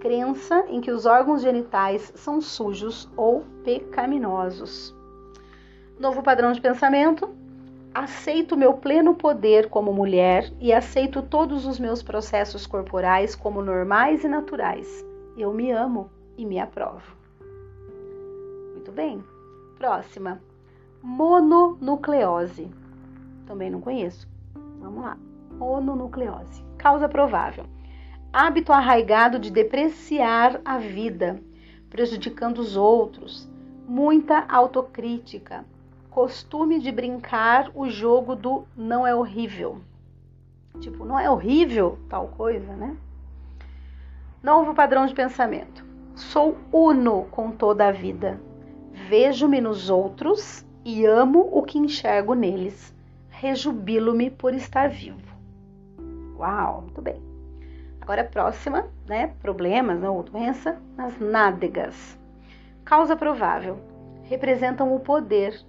crença 0.00 0.64
em 0.68 0.80
que 0.80 0.90
os 0.90 1.04
órgãos 1.04 1.42
genitais 1.42 2.12
são 2.14 2.40
sujos 2.40 3.10
ou 3.16 3.44
pecaminosos. 3.64 4.94
Novo 5.98 6.22
padrão 6.22 6.52
de 6.52 6.60
pensamento: 6.60 7.28
aceito 7.94 8.56
meu 8.56 8.74
pleno 8.74 9.14
poder 9.14 9.68
como 9.68 9.92
mulher 9.92 10.52
e 10.60 10.72
aceito 10.72 11.22
todos 11.22 11.64
os 11.64 11.78
meus 11.78 12.02
processos 12.02 12.66
corporais 12.66 13.34
como 13.36 13.62
normais 13.62 14.24
e 14.24 14.28
naturais. 14.28 15.04
Eu 15.36 15.52
me 15.52 15.70
amo 15.70 16.10
e 16.36 16.44
me 16.44 16.58
aprovo. 16.58 17.16
Muito 18.72 18.90
bem. 18.90 19.22
Próxima: 19.78 20.40
mononucleose 21.02 22.70
também 23.46 23.70
não 23.70 23.80
conheço. 23.80 24.26
Vamos 24.80 25.02
lá. 25.02 25.16
Mononucleose. 25.52 26.64
Causa 26.76 27.08
provável. 27.08 27.64
Hábito 28.32 28.72
arraigado 28.72 29.38
de 29.38 29.50
depreciar 29.50 30.60
a 30.64 30.78
vida, 30.78 31.40
prejudicando 31.88 32.58
os 32.58 32.76
outros. 32.76 33.48
Muita 33.86 34.44
autocrítica. 34.48 35.64
Costume 36.14 36.78
de 36.78 36.92
brincar 36.92 37.70
o 37.74 37.90
jogo 37.90 38.36
do 38.36 38.64
não 38.76 39.04
é 39.04 39.12
horrível. 39.12 39.80
Tipo, 40.78 41.04
não 41.04 41.18
é 41.18 41.28
horrível 41.28 41.98
tal 42.08 42.28
coisa, 42.28 42.72
né? 42.74 42.96
Novo 44.40 44.74
padrão 44.74 45.06
de 45.06 45.14
pensamento. 45.14 45.84
Sou 46.14 46.56
uno 46.72 47.24
com 47.32 47.50
toda 47.50 47.88
a 47.88 47.90
vida. 47.90 48.40
Vejo-me 49.08 49.60
nos 49.60 49.90
outros 49.90 50.64
e 50.84 51.04
amo 51.04 51.48
o 51.52 51.62
que 51.62 51.78
enxergo 51.78 52.34
neles 52.34 52.94
rejubilo-me 53.44 54.30
por 54.30 54.54
estar 54.54 54.88
vivo. 54.88 55.34
Uau, 56.38 56.82
muito 56.82 57.02
bem. 57.02 57.20
Agora, 58.00 58.22
próxima, 58.22 58.86
né? 59.06 59.34
Problemas 59.42 60.00
né, 60.00 60.08
ou 60.08 60.22
doença 60.22 60.80
nas 60.96 61.18
nádegas. 61.18 62.18
Causa 62.84 63.16
provável. 63.16 63.78
Representam 64.22 64.94
o 64.94 65.00
poder. 65.00 65.60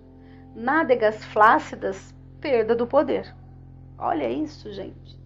Nádegas 0.56 1.24
flácidas, 1.26 2.16
perda 2.40 2.74
do 2.74 2.88
poder. 2.88 3.36
Olha 3.98 4.30
isso, 4.30 4.72
gente. 4.72 5.20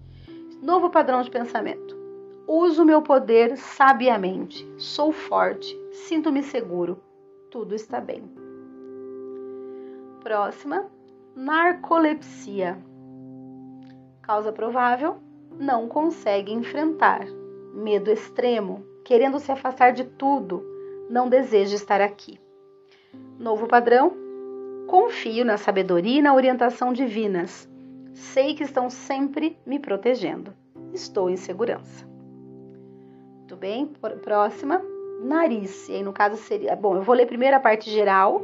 Novo 0.61 0.89
padrão 0.89 1.21
de 1.21 1.29
pensamento. 1.29 1.95
Uso 2.47 2.83
meu 2.83 3.01
poder 3.01 3.55
sabiamente. 3.55 4.67
Sou 4.77 5.11
forte. 5.11 5.77
Sinto-me 5.91 6.41
seguro. 6.41 6.99
Tudo 7.51 7.75
está 7.75 8.01
bem. 8.01 8.23
Próxima. 10.23 10.87
Narcolepsia. 11.35 12.77
Causa 14.23 14.51
provável 14.51 15.17
não 15.59 15.87
consegue 15.87 16.51
enfrentar. 16.51 17.25
Medo 17.73 18.09
extremo, 18.09 18.83
querendo 19.05 19.39
se 19.39 19.51
afastar 19.51 19.91
de 19.91 20.03
tudo, 20.03 20.63
não 21.09 21.29
deseja 21.29 21.75
estar 21.75 22.01
aqui. 22.01 22.39
Novo 23.37 23.67
padrão: 23.67 24.28
confio 24.89 25.45
na 25.45 25.55
sabedoria 25.55 26.17
e 26.17 26.21
na 26.21 26.33
orientação 26.33 26.91
divinas. 26.91 27.69
Sei 28.11 28.55
que 28.55 28.63
estão 28.63 28.89
sempre 28.89 29.55
me 29.63 29.77
protegendo. 29.77 30.51
Estou 30.91 31.29
em 31.29 31.37
segurança. 31.37 32.07
Muito 33.37 33.55
bem, 33.55 33.85
próxima, 34.23 34.81
nariz. 35.23 35.87
E 35.87 35.93
aí, 35.93 36.03
no 36.03 36.11
caso, 36.11 36.37
seria. 36.37 36.75
Bom, 36.75 36.95
eu 36.95 37.03
vou 37.03 37.13
ler 37.13 37.27
primeiro 37.27 37.55
a 37.55 37.59
parte 37.59 37.87
geral, 37.87 38.43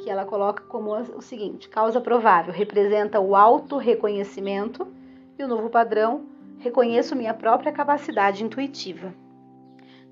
que 0.00 0.10
ela 0.10 0.24
coloca 0.24 0.64
como 0.64 0.90
o 0.92 1.22
seguinte: 1.22 1.68
causa 1.68 2.00
provável 2.00 2.52
representa 2.52 3.20
o 3.20 3.36
auto-reconhecimento 3.36 4.88
e 5.38 5.44
o 5.44 5.48
novo 5.48 5.70
padrão 5.70 6.26
reconheço 6.58 7.14
minha 7.14 7.34
própria 7.34 7.70
capacidade 7.70 8.42
intuitiva. 8.42 9.14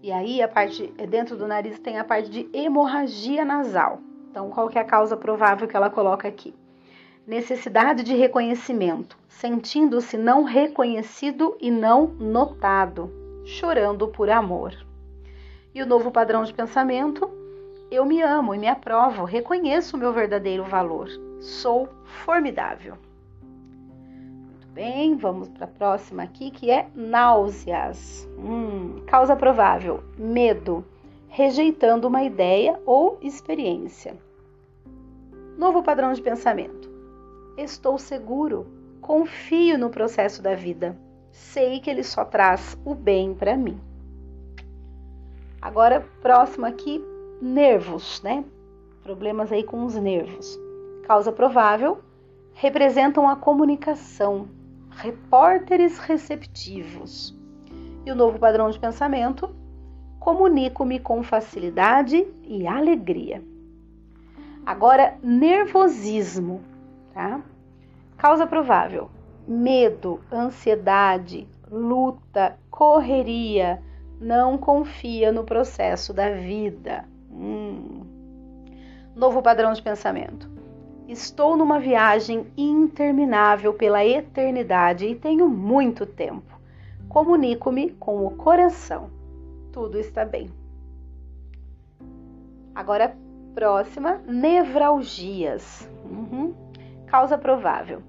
E 0.00 0.12
aí 0.12 0.40
a 0.40 0.46
parte 0.46 0.86
dentro 1.08 1.36
do 1.36 1.48
nariz 1.48 1.80
tem 1.80 1.98
a 1.98 2.04
parte 2.04 2.30
de 2.30 2.48
hemorragia 2.52 3.44
nasal. 3.44 4.00
Então, 4.36 4.50
qual 4.50 4.68
que 4.68 4.76
é 4.76 4.82
a 4.82 4.84
causa 4.84 5.16
provável 5.16 5.66
que 5.66 5.74
ela 5.74 5.88
coloca 5.88 6.28
aqui? 6.28 6.54
Necessidade 7.26 8.02
de 8.02 8.14
reconhecimento, 8.14 9.16
sentindo-se 9.30 10.18
não 10.18 10.44
reconhecido 10.44 11.56
e 11.58 11.70
não 11.70 12.08
notado, 12.08 13.10
chorando 13.46 14.08
por 14.08 14.28
amor. 14.28 14.74
E 15.74 15.82
o 15.82 15.86
novo 15.86 16.10
padrão 16.10 16.44
de 16.44 16.52
pensamento, 16.52 17.30
eu 17.90 18.04
me 18.04 18.20
amo 18.20 18.54
e 18.54 18.58
me 18.58 18.68
aprovo, 18.68 19.24
reconheço 19.24 19.96
o 19.96 19.98
meu 19.98 20.12
verdadeiro 20.12 20.64
valor. 20.64 21.08
Sou 21.40 21.88
formidável 22.04 22.98
bem, 24.74 25.16
vamos 25.16 25.48
para 25.48 25.64
a 25.64 25.68
próxima 25.68 26.22
aqui, 26.22 26.50
que 26.50 26.70
é 26.70 26.86
náuseas. 26.94 28.28
Hum, 28.36 29.02
causa 29.06 29.34
provável: 29.34 30.04
medo, 30.18 30.84
rejeitando 31.30 32.06
uma 32.06 32.22
ideia 32.22 32.78
ou 32.84 33.18
experiência. 33.22 34.25
Novo 35.56 35.82
padrão 35.82 36.12
de 36.12 36.20
pensamento: 36.20 36.90
estou 37.56 37.98
seguro, 37.98 38.66
confio 39.00 39.78
no 39.78 39.88
processo 39.88 40.42
da 40.42 40.54
vida, 40.54 40.94
sei 41.30 41.80
que 41.80 41.88
ele 41.88 42.02
só 42.02 42.26
traz 42.26 42.76
o 42.84 42.94
bem 42.94 43.34
para 43.34 43.56
mim. 43.56 43.80
Agora, 45.62 46.06
próximo 46.20 46.66
aqui, 46.66 47.02
nervos, 47.40 48.20
né? 48.22 48.44
Problemas 49.02 49.50
aí 49.50 49.64
com 49.64 49.84
os 49.84 49.94
nervos. 49.94 50.58
Causa 51.04 51.32
provável 51.32 52.00
representam 52.52 53.26
a 53.26 53.36
comunicação, 53.36 54.48
repórteres 54.90 55.98
receptivos. 55.98 57.34
E 58.04 58.10
o 58.10 58.14
novo 58.14 58.38
padrão 58.38 58.68
de 58.68 58.78
pensamento: 58.78 59.48
comunico-me 60.20 61.00
com 61.00 61.22
facilidade 61.22 62.26
e 62.44 62.66
alegria. 62.66 63.42
Agora, 64.66 65.16
nervosismo, 65.22 66.60
tá? 67.14 67.40
Causa 68.16 68.48
provável: 68.48 69.08
medo, 69.46 70.20
ansiedade, 70.32 71.46
luta, 71.70 72.58
correria, 72.68 73.80
não 74.20 74.58
confia 74.58 75.30
no 75.30 75.44
processo 75.44 76.12
da 76.12 76.30
vida. 76.32 77.04
Hum. 77.30 78.00
Novo 79.14 79.40
padrão 79.40 79.72
de 79.72 79.80
pensamento. 79.80 80.50
Estou 81.06 81.56
numa 81.56 81.78
viagem 81.78 82.48
interminável 82.56 83.72
pela 83.72 84.04
eternidade 84.04 85.06
e 85.06 85.14
tenho 85.14 85.48
muito 85.48 86.04
tempo. 86.04 86.58
Comunico-me 87.08 87.90
com 87.92 88.26
o 88.26 88.30
coração. 88.32 89.10
Tudo 89.72 89.96
está 89.96 90.24
bem. 90.24 90.50
Agora, 92.74 93.16
próxima: 93.56 94.20
nevralgias. 94.26 95.90
Uhum. 96.04 96.54
Causa 97.06 97.38
provável: 97.38 98.02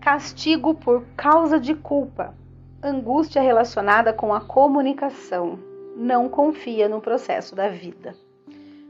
castigo 0.00 0.74
por 0.74 1.04
causa 1.14 1.60
de 1.60 1.74
culpa, 1.74 2.34
angústia 2.82 3.42
relacionada 3.42 4.12
com 4.14 4.32
a 4.32 4.40
comunicação. 4.40 5.58
Não 5.94 6.30
confia 6.30 6.88
no 6.88 7.00
processo 7.00 7.54
da 7.54 7.68
vida. 7.68 8.14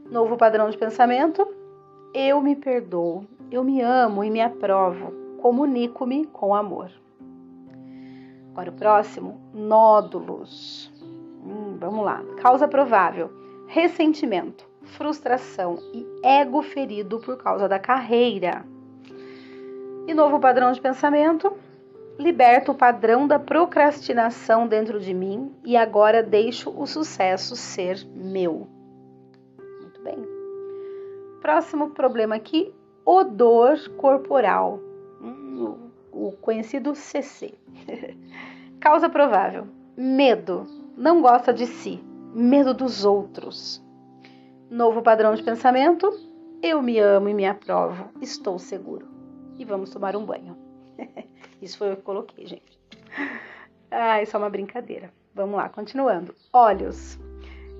Novo 0.09 0.37
padrão 0.37 0.69
de 0.69 0.77
pensamento: 0.77 1.45
eu 2.13 2.41
me 2.41 2.55
perdoo, 2.55 3.25
eu 3.51 3.61
me 3.61 3.81
amo 3.81 4.23
e 4.23 4.29
me 4.29 4.41
aprovo, 4.41 5.11
comunico-me 5.41 6.25
com 6.25 6.55
amor. 6.55 6.89
Agora 8.51 8.69
o 8.69 8.73
próximo, 8.73 9.41
nódulos. 9.53 10.91
Hum, 11.43 11.75
vamos 11.77 12.05
lá. 12.05 12.23
Causa 12.41 12.65
provável: 12.67 13.29
ressentimento, 13.67 14.70
frustração 14.91 15.77
e 15.93 16.05
ego 16.23 16.61
ferido 16.61 17.19
por 17.19 17.37
causa 17.37 17.67
da 17.67 17.79
carreira. 17.79 18.65
E 20.07 20.13
novo 20.13 20.39
padrão 20.39 20.71
de 20.71 20.81
pensamento: 20.81 21.53
liberto 22.17 22.71
o 22.71 22.75
padrão 22.75 23.27
da 23.27 23.39
procrastinação 23.39 24.67
dentro 24.67 24.99
de 24.99 25.13
mim 25.13 25.53
e 25.63 25.75
agora 25.77 26.21
deixo 26.21 26.69
o 26.69 26.85
sucesso 26.85 27.55
ser 27.55 28.05
meu. 28.15 28.67
Muito 29.81 30.01
bem. 30.01 30.17
Próximo 31.41 31.91
problema 31.91 32.35
aqui, 32.35 32.73
odor 33.05 33.77
corporal, 33.97 34.79
hum, 35.21 35.77
o 36.11 36.31
conhecido 36.33 36.93
CC. 36.95 37.53
Causa 38.79 39.09
provável: 39.09 39.67
medo, 39.95 40.65
não 40.97 41.21
gosta 41.21 41.53
de 41.53 41.65
si, 41.65 42.03
medo 42.33 42.73
dos 42.73 43.05
outros. 43.05 43.81
Novo 44.71 45.01
padrão 45.01 45.35
de 45.35 45.43
pensamento: 45.43 46.09
eu 46.63 46.81
me 46.81 46.97
amo 46.97 47.27
e 47.27 47.33
me 47.33 47.45
aprovo, 47.45 48.09
estou 48.21 48.57
seguro. 48.57 49.05
E 49.59 49.65
vamos 49.65 49.89
tomar 49.89 50.15
um 50.15 50.25
banho. 50.25 50.57
Isso 51.61 51.77
foi 51.77 51.91
o 51.91 51.97
que 51.97 52.03
coloquei, 52.03 52.47
gente. 52.47 52.79
Isso 54.23 54.37
é 54.37 54.39
uma 54.39 54.49
brincadeira. 54.49 55.11
Vamos 55.35 55.57
lá, 55.57 55.67
continuando. 55.67 56.33
Olhos. 56.53 57.19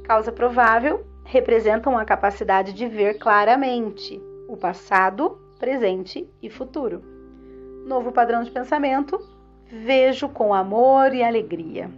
Causa 0.04 0.34
provável: 0.34 1.08
representam 1.24 1.98
a 1.98 2.04
capacidade 2.04 2.74
de 2.74 2.86
ver 2.90 3.18
claramente 3.20 4.22
o 4.50 4.58
passado, 4.58 5.40
presente 5.58 6.30
e 6.42 6.50
futuro. 6.50 7.02
Novo 7.86 8.12
padrão 8.12 8.44
de 8.44 8.52
pensamento: 8.52 9.18
vejo 9.66 10.28
com 10.28 10.54
amor 10.54 11.14
e 11.14 11.24
alegria. 11.24 11.90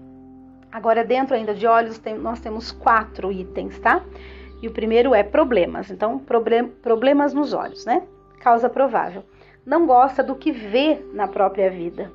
Agora, 0.72 1.04
dentro 1.04 1.36
ainda 1.36 1.56
de 1.56 1.66
olhos, 1.66 1.98
tem, 1.98 2.16
nós 2.16 2.40
temos 2.40 2.72
quatro 2.72 3.32
itens, 3.32 3.80
tá? 3.80 4.04
E 4.64 4.68
o 4.68 4.72
primeiro 4.72 5.14
é 5.14 5.22
problemas. 5.22 5.92
Então, 5.92 6.18
problem, 6.18 6.70
problemas 6.70 7.36
nos 7.36 7.54
olhos, 7.54 7.86
né? 7.86 8.02
Causa 8.40 8.68
provável. 8.68 9.24
Não 9.64 9.86
gosta 9.86 10.24
do 10.24 10.36
que 10.36 10.52
vê 10.52 11.06
na 11.14 11.28
própria 11.28 11.70
vida. 11.70 12.12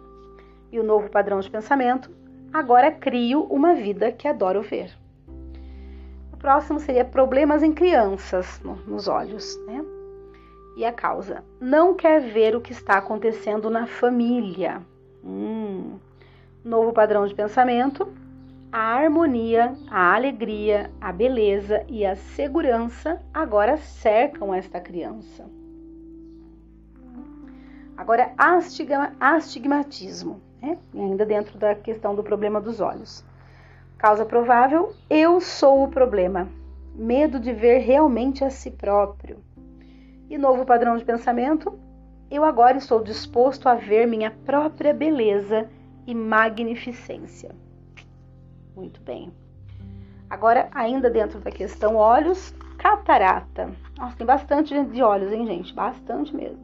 E 0.72 0.80
o 0.80 0.82
novo 0.82 1.08
padrão 1.08 1.38
de 1.38 1.48
pensamento: 1.48 2.10
agora 2.52 2.90
crio 2.90 3.44
uma 3.44 3.74
vida 3.74 4.10
que 4.10 4.26
adoro 4.26 4.62
ver 4.62 4.90
próximo 6.38 6.78
seria 6.78 7.04
problemas 7.04 7.62
em 7.62 7.72
crianças 7.72 8.60
no, 8.64 8.76
nos 8.86 9.08
olhos, 9.08 9.58
né? 9.66 9.84
E 10.76 10.84
a 10.84 10.92
causa? 10.92 11.42
Não 11.60 11.94
quer 11.94 12.20
ver 12.20 12.54
o 12.54 12.60
que 12.60 12.72
está 12.72 12.98
acontecendo 12.98 13.68
na 13.68 13.86
família. 13.86 14.80
Hum. 15.24 15.98
Novo 16.64 16.92
padrão 16.92 17.26
de 17.26 17.34
pensamento. 17.34 18.08
A 18.70 18.96
harmonia, 18.96 19.74
a 19.90 20.14
alegria, 20.14 20.90
a 21.00 21.10
beleza 21.10 21.82
e 21.88 22.04
a 22.04 22.14
segurança 22.14 23.18
agora 23.32 23.78
cercam 23.78 24.52
esta 24.52 24.78
criança. 24.78 25.46
Agora, 27.96 28.30
astigmatismo, 29.18 30.42
né? 30.60 30.76
ainda 30.94 31.24
dentro 31.24 31.58
da 31.58 31.74
questão 31.74 32.14
do 32.14 32.22
problema 32.22 32.60
dos 32.60 32.78
olhos. 32.78 33.24
Causa 33.96 34.26
provável: 34.26 34.92
eu 35.08 35.40
sou 35.40 35.84
o 35.84 35.88
problema. 35.88 36.46
Medo 36.94 37.40
de 37.40 37.54
ver 37.54 37.78
realmente 37.78 38.44
a 38.44 38.50
si 38.50 38.70
próprio. 38.70 39.38
E 40.28 40.36
novo 40.36 40.66
padrão 40.66 40.98
de 40.98 41.06
pensamento: 41.06 41.78
eu 42.30 42.44
agora 42.44 42.76
estou 42.76 43.02
disposto 43.02 43.66
a 43.66 43.74
ver 43.74 44.06
minha 44.06 44.30
própria 44.30 44.92
beleza 44.92 45.70
e 46.06 46.14
magnificência. 46.14 47.54
Muito 48.78 49.00
bem. 49.00 49.32
Agora, 50.30 50.68
ainda 50.72 51.10
dentro 51.10 51.40
da 51.40 51.50
questão 51.50 51.96
olhos, 51.96 52.54
catarata. 52.78 53.72
Nossa, 53.98 54.16
tem 54.16 54.24
bastante 54.24 54.84
de 54.84 55.02
olhos, 55.02 55.32
hein, 55.32 55.44
gente? 55.46 55.74
Bastante 55.74 56.34
mesmo. 56.34 56.60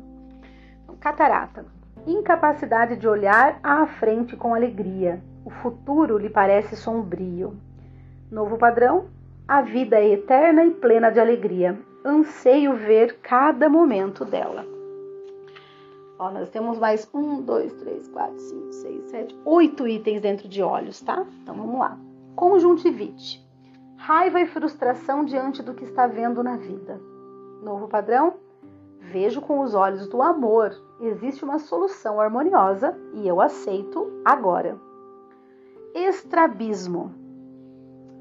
Então, 0.85 0.95
catarata. 0.95 1.67
Incapacidade 2.07 2.97
de 2.97 3.09
olhar 3.09 3.59
à 3.65 3.85
frente 3.87 4.37
com 4.37 4.55
alegria. 4.55 5.21
O 5.45 5.51
futuro 5.51 6.17
lhe 6.17 6.31
parece 6.31 6.77
sombrio. 6.77 7.57
Novo 8.31 8.57
padrão. 8.57 9.07
A 9.49 9.61
vida 9.61 9.97
é 9.99 10.13
eterna 10.13 10.65
e 10.65 10.71
plena 10.71 11.11
de 11.11 11.19
alegria. 11.19 11.77
Anseio 12.05 12.77
ver 12.77 13.19
cada 13.23 13.69
momento 13.69 14.25
dela. 14.25 14.74
Ó, 16.19 16.31
nós 16.31 16.49
temos 16.51 16.79
mais 16.79 17.09
um, 17.13 17.41
dois, 17.43 17.73
três, 17.75 18.09
quatro, 18.09 18.39
cinco, 18.39 18.73
seis, 18.73 19.05
sete, 19.11 19.37
oito 19.45 19.87
itens 19.89 20.21
dentro 20.21 20.49
de 20.49 20.63
olhos, 20.63 21.01
tá? 21.01 21.27
Então 21.43 21.55
vamos 21.55 21.79
lá. 21.79 21.99
Conjuntivite 22.37 23.45
raiva 24.05 24.39
e 24.39 24.47
frustração 24.47 25.25
diante 25.25 25.63
do 25.63 25.73
que 25.73 25.85
está 25.85 26.07
vendo 26.07 26.43
na 26.43 26.59
vida. 26.59 27.01
Novo 27.63 27.89
padrão? 27.89 28.35
Vejo 29.01 29.41
com 29.41 29.61
os 29.61 29.75
olhos 29.75 30.07
do 30.07 30.21
amor. 30.21 30.77
Existe 31.01 31.43
uma 31.43 31.59
solução 31.59 32.21
harmoniosa 32.21 32.95
e 33.15 33.27
eu 33.27 33.41
aceito 33.41 34.21
agora. 34.23 34.79
Estrabismo. 35.95 37.15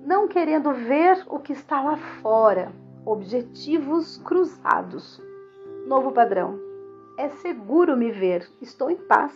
Não 0.06 0.26
querendo 0.26 0.72
ver 0.72 1.22
o 1.28 1.38
que 1.38 1.52
está 1.52 1.82
lá 1.82 1.98
fora. 1.98 2.72
Objetivos 3.06 4.16
cruzados. 4.20 5.22
Novo 5.86 6.14
padrão. 6.14 6.58
É 7.18 7.30
seguro 7.30 7.96
me 7.96 8.12
ver. 8.12 8.48
Estou 8.62 8.90
em 8.90 8.98
paz. 8.98 9.34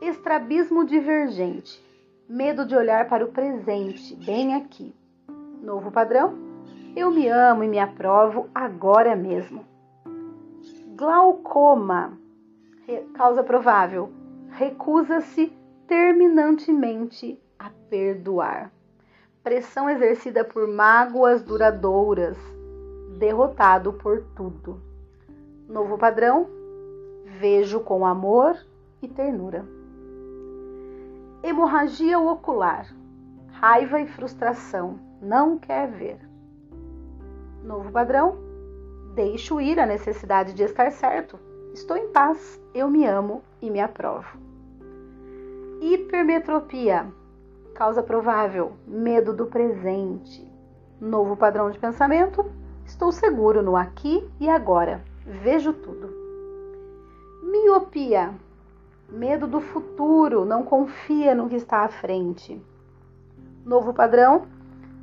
Estrabismo 0.00 0.84
divergente 0.84 1.88
medo 2.28 2.66
de 2.66 2.76
olhar 2.76 3.08
para 3.08 3.24
o 3.24 3.32
presente, 3.32 4.14
bem 4.14 4.54
aqui. 4.54 4.94
Novo 5.62 5.90
padrão? 5.90 6.34
Eu 6.94 7.10
me 7.10 7.26
amo 7.26 7.64
e 7.64 7.68
me 7.68 7.78
aprovo 7.78 8.50
agora 8.54 9.16
mesmo. 9.16 9.64
Glaucoma, 10.94 12.18
causa 13.14 13.42
provável, 13.42 14.12
recusa-se 14.50 15.50
terminantemente 15.86 17.40
a 17.58 17.70
perdoar. 17.88 18.70
Pressão 19.42 19.88
exercida 19.88 20.44
por 20.44 20.68
mágoas 20.68 21.42
duradouras, 21.42 22.36
derrotado 23.16 23.94
por 23.94 24.22
tudo. 24.36 24.87
Novo 25.68 25.98
padrão? 25.98 26.48
Vejo 27.38 27.80
com 27.80 28.06
amor 28.06 28.56
e 29.02 29.08
ternura 29.08 29.78
hemorragia 31.42 32.18
ocular, 32.18 32.86
raiva 33.52 34.00
e 34.00 34.06
frustração, 34.06 34.98
não 35.22 35.58
quer 35.58 35.88
ver. 35.88 36.18
Novo 37.62 37.92
padrão, 37.92 38.36
deixo 39.14 39.60
ir 39.60 39.78
a 39.78 39.86
necessidade 39.86 40.52
de 40.52 40.64
estar 40.64 40.90
certo. 40.90 41.38
Estou 41.72 41.96
em 41.96 42.08
paz, 42.08 42.60
eu 42.74 42.88
me 42.88 43.06
amo 43.06 43.42
e 43.62 43.70
me 43.70 43.80
aprovo. 43.80 44.38
Hipermetropia, 45.80 47.06
causa 47.74 48.02
provável, 48.02 48.72
medo 48.86 49.32
do 49.32 49.46
presente. 49.46 50.46
Novo 51.00 51.36
padrão 51.36 51.70
de 51.70 51.78
pensamento, 51.78 52.44
estou 52.84 53.12
seguro 53.12 53.62
no 53.62 53.76
aqui 53.76 54.28
e 54.40 54.48
agora, 54.48 55.04
vejo 55.28 55.72
tudo. 55.72 56.08
Miopia, 57.42 58.34
Medo 59.10 59.46
do 59.46 59.58
futuro, 59.58 60.44
não 60.44 60.62
confia 60.62 61.34
no 61.34 61.48
que 61.48 61.56
está 61.56 61.78
à 61.78 61.88
frente. 61.88 62.60
Novo 63.64 63.94
padrão: 63.94 64.46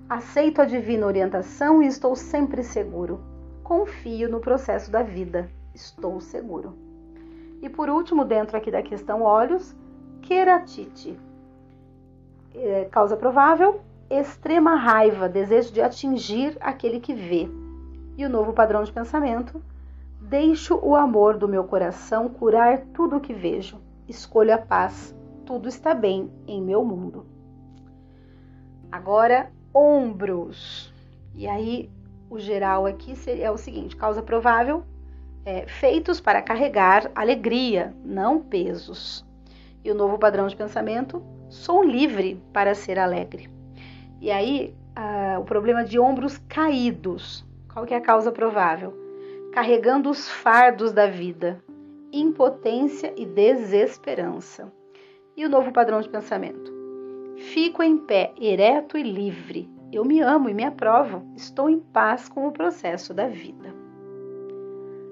aceito 0.08 0.62
a 0.62 0.66
divina 0.66 1.08
orientação 1.08 1.82
e 1.82 1.88
estou 1.88 2.16
sempre 2.16 2.62
seguro. 2.62 3.20
Confio 3.64 4.30
no 4.30 4.40
processo 4.40 4.92
da 4.92 5.02
vida, 5.02 5.50
estou 5.74 6.22
seguro. 6.22 6.78
E 7.64 7.68
por 7.68 7.90
último, 7.90 8.24
dentro 8.24 8.56
aqui 8.56 8.70
da 8.70 8.84
questão 8.84 9.24
olhos, 9.24 9.76
queratite. 10.22 11.20
É, 12.54 12.86
causa 12.92 13.18
provável: 13.18 13.82
extrema 14.08 14.76
raiva, 14.76 15.28
desejo 15.28 15.74
de 15.74 15.82
atingir 15.82 16.56
aquele 16.60 17.00
que 17.00 17.16
vê. 17.16 17.50
E 18.16 18.24
o 18.24 18.30
novo 18.30 18.54
padrão 18.54 18.84
de 18.84 18.92
pensamento: 18.92 19.60
deixo 20.30 20.80
o 20.82 20.96
amor 20.96 21.38
do 21.38 21.48
meu 21.48 21.64
coração 21.64 22.30
curar 22.30 22.80
tudo 22.94 23.18
o 23.18 23.22
que 23.22 23.34
vejo 23.34 23.80
escolho 24.08 24.54
a 24.54 24.58
paz, 24.58 25.16
tudo 25.46 25.68
está 25.68 25.94
bem 25.94 26.32
em 26.48 26.62
meu 26.62 26.84
mundo. 26.84 27.26
Agora, 28.92 29.52
ombros. 29.74 30.94
E 31.34 31.48
aí, 31.48 31.90
o 32.30 32.40
geral 32.40 32.86
aqui 32.86 33.14
é 33.28 33.52
o 33.52 33.58
seguinte: 33.58 33.96
causa 33.96 34.22
provável, 34.22 34.84
é, 35.46 35.68
feitos 35.68 36.20
para 36.20 36.42
carregar 36.42 37.12
alegria, 37.16 37.94
não 38.04 38.42
pesos. 38.42 39.26
E 39.84 39.92
o 39.92 39.96
novo 39.96 40.18
padrão 40.18 40.48
de 40.48 40.56
pensamento: 40.56 41.22
sou 41.50 41.84
livre 41.84 42.42
para 42.54 42.74
ser 42.74 42.98
alegre. 42.98 43.50
E 44.22 44.32
aí, 44.32 44.74
o 45.40 45.44
problema 45.44 45.84
de 45.84 46.00
ombros 46.00 46.38
caídos. 46.48 47.46
Qual 47.72 47.86
que 47.86 47.94
é 47.94 47.98
a 47.98 48.02
causa 48.02 48.32
provável? 48.32 49.05
Carregando 49.56 50.10
os 50.10 50.28
fardos 50.28 50.92
da 50.92 51.08
vida, 51.08 51.64
impotência 52.12 53.14
e 53.16 53.26
desesperança. 53.26 54.70
E 55.34 55.46
o 55.46 55.50
novo 55.50 55.72
padrão 55.72 56.02
de 56.02 56.10
pensamento? 56.10 56.74
Fico 57.38 57.82
em 57.82 57.98
pé, 57.98 58.34
ereto 58.38 58.98
e 58.98 59.02
livre. 59.02 59.70
Eu 59.94 60.04
me 60.04 60.20
amo 60.20 60.50
e 60.50 60.54
me 60.54 60.66
aprovo. 60.66 61.26
Estou 61.38 61.70
em 61.70 61.80
paz 61.80 62.28
com 62.28 62.46
o 62.46 62.52
processo 62.52 63.14
da 63.14 63.30
vida. 63.30 63.74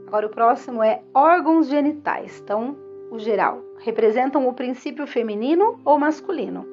Agora 0.07 0.27
o 0.27 0.29
próximo 0.29 0.83
é 0.83 1.01
órgãos 1.13 1.69
genitais. 1.69 2.41
Então, 2.43 2.75
o 3.11 3.19
geral 3.19 3.63
representam 3.79 4.45
o 4.45 4.53
princípio 4.53 5.07
feminino 5.07 5.79
ou 5.85 5.97
masculino. 5.97 6.67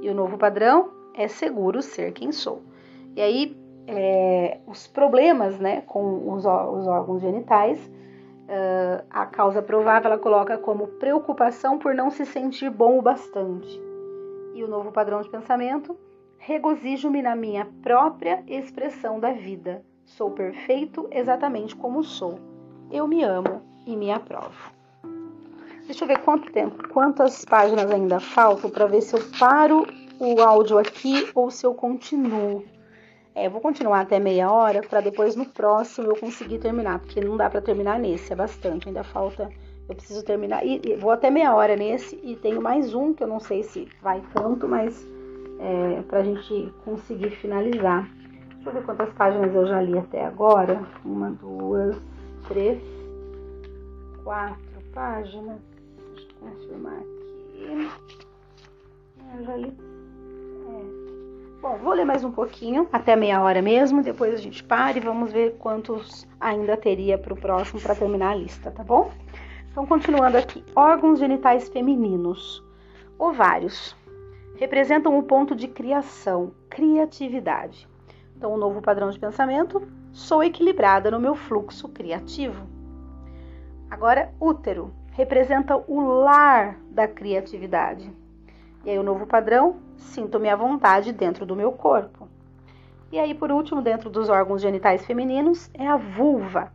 E 0.00 0.08
o 0.08 0.14
novo 0.14 0.38
padrão 0.38 0.90
é 1.14 1.26
seguro 1.26 1.82
ser 1.82 2.12
quem 2.12 2.30
sou. 2.30 2.62
E 3.16 3.20
aí, 3.20 3.56
é, 3.88 4.58
os 4.66 4.86
problemas 4.86 5.58
né, 5.58 5.82
com 5.86 6.30
os, 6.32 6.44
os 6.44 6.86
órgãos 6.86 7.22
genitais 7.22 7.80
uh, 8.48 9.04
a 9.10 9.26
causa 9.26 9.62
provável 9.62 10.10
ela 10.10 10.20
coloca 10.20 10.58
como 10.58 10.86
preocupação 10.86 11.78
por 11.78 11.94
não 11.94 12.10
se 12.10 12.26
sentir 12.26 12.70
bom 12.70 12.98
o 12.98 13.02
bastante. 13.02 13.80
E 14.54 14.62
o 14.62 14.68
novo 14.68 14.90
padrão 14.90 15.22
de 15.22 15.28
pensamento, 15.28 15.96
regozijo-me 16.38 17.22
na 17.22 17.36
minha 17.36 17.66
própria 17.82 18.42
expressão 18.46 19.20
da 19.20 19.32
vida. 19.32 19.82
Sou 20.04 20.30
perfeito 20.30 21.06
exatamente 21.10 21.76
como 21.76 22.02
sou. 22.02 22.38
Eu 22.90 23.06
me 23.06 23.22
amo 23.22 23.62
e 23.86 23.96
me 23.96 24.10
aprovo. 24.10 24.72
Deixa 25.84 26.04
eu 26.04 26.08
ver 26.08 26.18
quanto 26.18 26.52
tempo, 26.52 26.88
quantas 26.88 27.44
páginas 27.44 27.90
ainda 27.90 28.20
faltam 28.20 28.68
para 28.68 28.86
ver 28.86 29.00
se 29.00 29.14
eu 29.16 29.20
paro 29.38 29.86
o 30.18 30.40
áudio 30.42 30.76
aqui 30.76 31.30
ou 31.34 31.50
se 31.50 31.64
eu 31.64 31.74
continuo. 31.74 32.64
É, 33.34 33.48
vou 33.48 33.60
continuar 33.60 34.00
até 34.00 34.18
meia 34.18 34.50
hora 34.50 34.80
para 34.82 35.00
depois 35.00 35.36
no 35.36 35.46
próximo 35.46 36.08
eu 36.08 36.16
conseguir 36.16 36.58
terminar, 36.58 36.98
porque 36.98 37.20
não 37.20 37.36
dá 37.36 37.48
para 37.48 37.60
terminar 37.60 37.98
nesse, 37.98 38.32
é 38.32 38.36
bastante, 38.36 38.88
ainda 38.88 39.04
falta. 39.04 39.48
Eu 39.88 39.94
preciso 39.94 40.24
terminar 40.24 40.66
e, 40.66 40.82
e, 40.84 40.96
vou 40.96 41.10
até 41.10 41.30
meia 41.30 41.54
hora 41.54 41.74
nesse 41.74 42.18
e 42.22 42.36
tenho 42.36 42.60
mais 42.60 42.94
um 42.94 43.14
que 43.14 43.22
eu 43.22 43.28
não 43.28 43.40
sei 43.40 43.62
se 43.62 43.88
vai 44.02 44.22
tanto, 44.34 44.68
mas 44.68 45.06
é, 45.60 46.02
para 46.02 46.20
a 46.20 46.24
gente 46.24 46.72
conseguir 46.84 47.30
finalizar. 47.30 48.08
Deixa 48.56 48.68
eu 48.68 48.72
ver 48.72 48.84
quantas 48.84 49.12
páginas 49.14 49.54
eu 49.54 49.66
já 49.66 49.80
li 49.80 49.96
até 49.98 50.24
agora. 50.24 50.82
Uma, 51.04 51.30
duas, 51.30 51.96
três, 52.48 52.82
quatro 54.22 54.82
páginas. 54.92 55.58
Deixa 56.14 56.28
eu 56.32 56.50
confirmar 56.50 56.98
aqui. 56.98 57.88
Eu 59.36 59.44
já 59.44 59.56
li 59.56 59.87
Bom, 61.60 61.76
vou 61.76 61.92
ler 61.92 62.04
mais 62.04 62.22
um 62.22 62.30
pouquinho, 62.30 62.88
até 62.92 63.16
meia 63.16 63.42
hora 63.42 63.60
mesmo, 63.60 64.00
depois 64.00 64.32
a 64.32 64.36
gente 64.36 64.62
para 64.62 64.96
e 64.96 65.00
vamos 65.00 65.32
ver 65.32 65.56
quantos 65.58 66.24
ainda 66.38 66.76
teria 66.76 67.18
para 67.18 67.34
o 67.34 67.36
próximo 67.36 67.80
para 67.80 67.96
terminar 67.96 68.30
a 68.30 68.34
lista, 68.36 68.70
tá 68.70 68.84
bom? 68.84 69.10
Então, 69.68 69.84
continuando 69.84 70.36
aqui, 70.36 70.64
órgãos 70.76 71.18
genitais 71.18 71.68
femininos. 71.68 72.62
Ovários 73.18 73.96
representam 74.54 75.18
o 75.18 75.22
ponto 75.24 75.56
de 75.56 75.66
criação, 75.66 76.52
criatividade. 76.70 77.88
Então, 78.36 78.54
um 78.54 78.56
novo 78.56 78.80
padrão 78.80 79.10
de 79.10 79.18
pensamento, 79.18 79.82
sou 80.12 80.44
equilibrada 80.44 81.10
no 81.10 81.18
meu 81.18 81.34
fluxo 81.34 81.88
criativo. 81.88 82.68
Agora, 83.90 84.32
útero 84.40 84.94
representa 85.10 85.76
o 85.88 86.00
lar 86.00 86.78
da 86.88 87.08
criatividade. 87.08 88.08
E 88.84 88.90
aí, 88.90 88.98
o 88.98 89.02
novo 89.02 89.26
padrão, 89.26 89.76
sinto-me 89.96 90.48
à 90.48 90.56
vontade 90.56 91.12
dentro 91.12 91.44
do 91.44 91.56
meu 91.56 91.72
corpo. 91.72 92.28
E 93.10 93.18
aí, 93.18 93.34
por 93.34 93.50
último, 93.50 93.80
dentro 93.80 94.10
dos 94.10 94.28
órgãos 94.28 94.60
genitais 94.60 95.04
femininos, 95.04 95.70
é 95.74 95.86
a 95.86 95.96
vulva. 95.96 96.72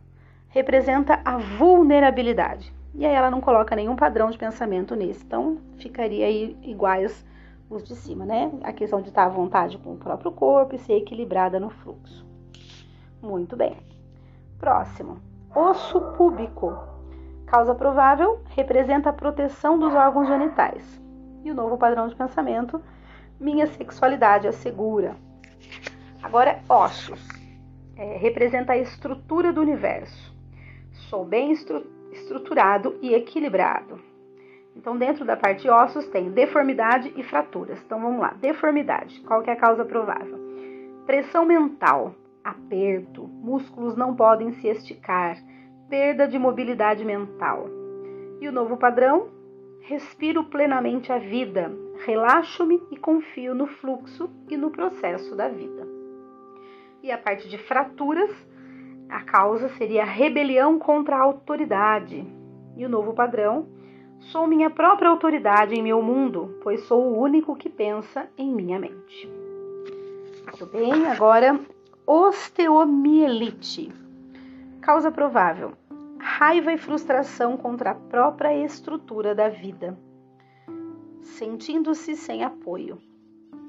Representa 0.48 1.20
a 1.24 1.36
vulnerabilidade. 1.36 2.72
E 2.94 3.04
aí 3.04 3.12
ela 3.12 3.30
não 3.30 3.40
coloca 3.40 3.74
nenhum 3.74 3.96
padrão 3.96 4.30
de 4.30 4.38
pensamento 4.38 4.94
nesse. 4.94 5.24
Então, 5.24 5.58
ficaria 5.78 6.26
aí 6.26 6.56
iguais 6.62 7.24
os 7.68 7.82
de 7.82 7.94
cima, 7.94 8.24
né? 8.24 8.52
A 8.62 8.72
questão 8.72 9.00
de 9.00 9.08
estar 9.08 9.24
à 9.24 9.28
vontade 9.28 9.78
com 9.78 9.94
o 9.94 9.96
próprio 9.96 10.30
corpo 10.30 10.74
e 10.74 10.78
ser 10.78 10.94
equilibrada 10.94 11.58
no 11.58 11.70
fluxo. 11.70 12.24
Muito 13.22 13.56
bem. 13.56 13.76
Próximo, 14.58 15.18
osso 15.54 16.00
púbico. 16.16 16.76
Causa 17.46 17.74
provável 17.74 18.40
representa 18.50 19.10
a 19.10 19.12
proteção 19.12 19.78
dos 19.78 19.94
órgãos 19.94 20.28
genitais. 20.28 21.03
E 21.44 21.50
o 21.50 21.54
novo 21.54 21.76
padrão 21.76 22.08
de 22.08 22.16
pensamento, 22.16 22.80
minha 23.38 23.66
sexualidade 23.66 24.46
é 24.46 24.52
segura. 24.52 25.14
Agora, 26.22 26.60
ossos. 26.68 27.20
É, 27.96 28.16
representa 28.16 28.72
a 28.72 28.78
estrutura 28.78 29.52
do 29.52 29.60
universo. 29.60 30.34
Sou 31.10 31.24
bem 31.24 31.52
estru 31.52 31.84
estruturado 32.12 32.96
e 33.02 33.12
equilibrado. 33.12 34.00
Então, 34.74 34.96
dentro 34.96 35.24
da 35.24 35.36
parte 35.36 35.62
de 35.62 35.70
ossos 35.70 36.08
tem 36.08 36.30
deformidade 36.30 37.12
e 37.16 37.22
fraturas. 37.22 37.80
Então, 37.84 38.00
vamos 38.00 38.20
lá. 38.20 38.34
Deformidade. 38.40 39.20
Qual 39.20 39.42
que 39.42 39.50
é 39.50 39.52
a 39.52 39.56
causa 39.56 39.84
provável? 39.84 40.38
Pressão 41.06 41.44
mental, 41.44 42.14
aperto, 42.42 43.28
músculos 43.28 43.96
não 43.96 44.16
podem 44.16 44.52
se 44.54 44.68
esticar, 44.68 45.36
perda 45.88 46.26
de 46.26 46.38
mobilidade 46.38 47.04
mental. 47.04 47.68
E 48.40 48.48
o 48.48 48.52
novo 48.52 48.76
padrão? 48.76 49.33
Respiro 49.86 50.44
plenamente 50.44 51.12
a 51.12 51.18
vida, 51.18 51.70
relaxo-me 52.06 52.82
e 52.90 52.96
confio 52.96 53.54
no 53.54 53.66
fluxo 53.66 54.30
e 54.48 54.56
no 54.56 54.70
processo 54.70 55.36
da 55.36 55.46
vida. 55.50 55.86
E 57.02 57.12
a 57.12 57.18
parte 57.18 57.50
de 57.50 57.58
fraturas, 57.58 58.30
a 59.10 59.20
causa 59.20 59.68
seria 59.76 60.02
rebelião 60.02 60.78
contra 60.78 61.16
a 61.16 61.20
autoridade. 61.20 62.26
E 62.78 62.86
o 62.86 62.88
novo 62.88 63.12
padrão? 63.12 63.68
Sou 64.20 64.46
minha 64.46 64.70
própria 64.70 65.10
autoridade 65.10 65.74
em 65.74 65.82
meu 65.82 66.00
mundo, 66.00 66.58
pois 66.62 66.80
sou 66.84 67.02
o 67.02 67.20
único 67.20 67.54
que 67.54 67.68
pensa 67.68 68.26
em 68.38 68.50
minha 68.54 68.78
mente. 68.78 69.28
Muito 70.44 70.64
bem, 70.64 71.06
agora 71.08 71.60
osteomielite. 72.06 73.92
Causa 74.80 75.12
provável: 75.12 75.72
raiva 76.24 76.72
e 76.72 76.78
frustração 76.78 77.54
contra 77.54 77.90
a 77.90 77.94
própria 77.94 78.64
estrutura 78.64 79.34
da 79.34 79.50
vida, 79.50 79.96
sentindo-se 81.20 82.16
sem 82.16 82.42
apoio. 82.42 82.98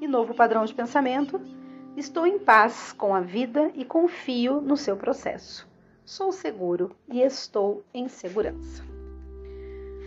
E 0.00 0.08
novo 0.08 0.34
padrão 0.34 0.64
de 0.64 0.74
pensamento: 0.74 1.38
estou 1.98 2.26
em 2.26 2.38
paz 2.38 2.94
com 2.94 3.14
a 3.14 3.20
vida 3.20 3.70
e 3.74 3.84
confio 3.84 4.62
no 4.62 4.74
seu 4.74 4.96
processo. 4.96 5.68
Sou 6.02 6.32
seguro 6.32 6.96
e 7.12 7.20
estou 7.20 7.84
em 7.92 8.08
segurança. 8.08 8.82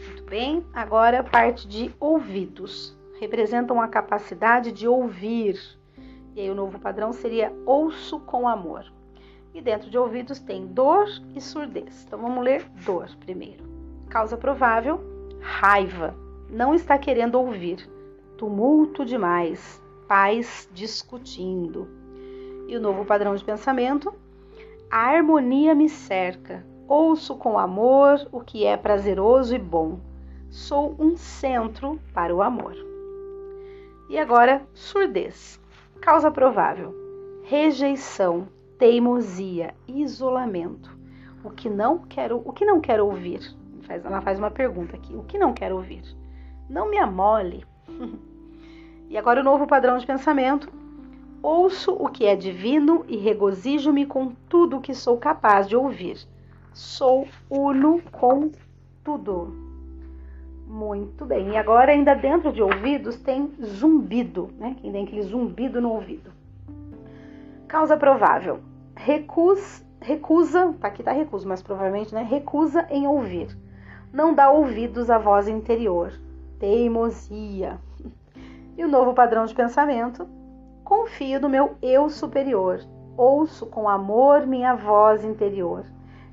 Muito 0.08 0.24
bem, 0.24 0.66
agora 0.74 1.24
parte 1.24 1.68
de 1.68 1.94
ouvidos. 2.00 2.98
Representam 3.20 3.80
a 3.80 3.88
capacidade 3.88 4.72
de 4.72 4.88
ouvir. 4.88 5.60
E 6.36 6.42
aí 6.42 6.50
o 6.50 6.56
novo 6.56 6.80
padrão 6.80 7.14
seria 7.14 7.54
ouço 7.66 8.20
com 8.22 8.48
amor. 8.48 8.99
E 9.54 9.62
dentro 9.62 9.90
de 9.90 9.98
ouvidos 9.98 10.40
tem 10.40 10.68
dor 10.68 11.08
e 11.36 11.42
surdez. 11.42 12.06
Então 12.06 12.20
vamos 12.20 12.44
ler 12.44 12.66
dor 12.86 13.10
primeiro. 13.20 13.64
Causa 14.10 14.38
provável: 14.38 15.00
raiva. 15.40 16.16
Não 16.50 16.74
está 16.74 16.98
querendo 16.98 17.36
ouvir. 17.36 17.90
Tumulto 18.38 19.06
demais. 19.06 19.82
Pais 20.08 20.70
discutindo. 20.74 21.88
E 22.68 22.76
o 22.76 22.82
novo 22.82 23.06
padrão 23.06 23.36
de 23.36 23.44
pensamento: 23.44 24.14
a 24.90 25.10
harmonia 25.10 25.76
me 25.76 25.90
cerca. 25.90 26.66
Ouço 26.88 27.36
com 27.36 27.60
amor 27.60 28.28
o 28.32 28.42
que 28.42 28.66
é 28.66 28.76
prazeroso 28.76 29.56
e 29.56 29.60
bom. 29.60 30.00
Sou 30.50 30.96
um 30.98 31.16
centro 31.16 32.00
para 32.14 32.36
o 32.36 32.42
amor. 32.42 32.76
E 34.10 34.18
agora, 34.18 34.64
surdez. 34.74 35.60
Causa 36.02 36.32
provável: 36.32 36.94
rejeição, 37.44 38.48
teimosia, 38.80 39.76
isolamento. 39.88 40.98
O 41.44 41.50
que 41.52 41.70
não 41.70 42.00
quero, 42.00 42.42
o 42.44 42.54
que 42.54 42.66
não 42.66 42.80
quero 42.80 43.06
ouvir? 43.06 43.56
Ela 43.88 44.22
faz 44.22 44.40
uma 44.40 44.50
pergunta 44.50 44.96
aqui. 44.96 45.14
O 45.14 45.24
que 45.24 45.38
não 45.38 45.54
quero 45.54 45.76
ouvir? 45.76 46.04
Não 46.70 46.90
me 46.90 46.98
amole. 46.98 47.66
e 49.10 49.18
agora 49.18 49.42
o 49.42 49.44
novo 49.44 49.68
padrão 49.68 49.98
de 49.98 50.08
pensamento. 50.08 50.72
Ouço 51.42 51.94
o 51.94 52.10
que 52.10 52.26
é 52.26 52.36
divino 52.36 53.06
e 53.08 53.18
regozijo-me 53.18 54.06
com 54.06 54.32
tudo 54.48 54.78
o 54.78 54.82
que 54.82 54.94
sou 54.94 55.18
capaz 55.18 55.68
de 55.68 55.76
ouvir. 55.76 56.18
Sou 56.74 57.28
uno 57.50 58.02
com 58.12 58.52
tudo. 59.04 59.54
Muito 60.68 61.26
bem. 61.26 61.50
E 61.50 61.58
agora, 61.58 61.92
ainda 61.92 62.14
dentro 62.14 62.52
de 62.52 62.62
ouvidos, 62.62 63.18
tem 63.18 63.52
zumbido, 63.64 64.50
né? 64.58 64.76
Quem 64.80 64.92
tem 64.92 65.04
aquele 65.04 65.24
zumbido 65.24 65.82
no 65.82 65.92
ouvido. 65.92 66.32
Causa 67.68 67.98
provável: 67.98 68.60
recus, 69.00 69.86
recusa, 70.02 70.74
tá 70.80 70.88
aqui 70.90 71.02
tá 71.02 71.12
recusa, 71.12 71.48
mas 71.48 71.62
provavelmente, 71.62 72.14
né? 72.14 72.22
Recusa 72.22 72.86
em 72.90 73.08
ouvir. 73.08 73.58
Não 74.12 74.34
dá 74.34 74.52
ouvidos 74.52 75.10
à 75.10 75.18
voz 75.18 75.48
interior. 75.48 76.12
Teimosia. 76.60 77.80
E 78.78 78.84
o 78.84 78.88
novo 78.88 79.14
padrão 79.14 79.46
de 79.46 79.56
pensamento: 79.56 80.28
confio 80.84 81.40
no 81.40 81.50
meu 81.50 81.76
eu 81.82 82.10
superior. 82.10 82.82
Ouço 83.16 83.66
com 83.66 83.88
amor 83.88 84.46
minha 84.46 84.76
voz 84.76 85.24
interior. 85.24 85.86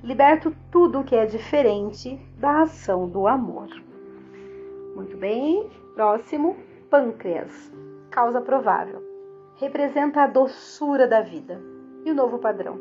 Liberto 0.03 0.55
tudo 0.71 1.05
que 1.05 1.17
é 1.17 1.27
diferente 1.27 2.21
da 2.39 2.63
ação 2.63 3.09
do 3.09 3.27
amor. 3.27 3.69
Muito 4.95 5.17
bem. 5.17 5.69
Próximo, 5.95 6.57
pâncreas. 6.91 7.73
Causa 8.11 8.41
provável 8.41 9.07
representa 9.57 10.23
a 10.23 10.27
doçura 10.27 11.09
da 11.09 11.21
vida. 11.21 11.61
E 12.07 12.11
o 12.13 12.15
novo 12.15 12.39
padrão? 12.39 12.79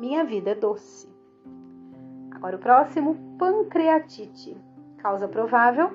Minha 0.00 0.24
vida 0.24 0.52
é 0.52 0.54
doce. 0.54 1.06
Agora 2.30 2.56
o 2.56 2.58
próximo, 2.58 3.14
pancreatite. 3.38 4.56
Causa 4.96 5.28
provável: 5.28 5.90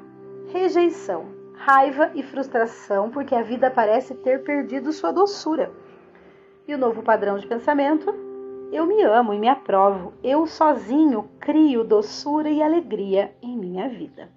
rejeição, 0.49 1.25
raiva 1.55 2.11
e 2.13 2.21
frustração 2.21 3.09
porque 3.09 3.33
a 3.33 3.41
vida 3.41 3.71
parece 3.71 4.13
ter 4.13 4.43
perdido 4.43 4.93
sua 4.93 5.11
doçura. 5.11 5.71
E 6.67 6.75
o 6.75 6.77
novo 6.77 7.01
padrão 7.01 7.39
de 7.39 7.47
pensamento: 7.47 8.13
eu 8.71 8.85
me 8.85 9.01
amo 9.01 9.33
e 9.33 9.39
me 9.39 9.49
aprovo. 9.49 10.13
Eu 10.23 10.45
sozinho 10.45 11.27
crio 11.39 11.83
doçura 11.83 12.51
e 12.51 12.61
alegria 12.61 13.33
em 13.41 13.57
minha 13.57 13.89
vida. 13.89 14.29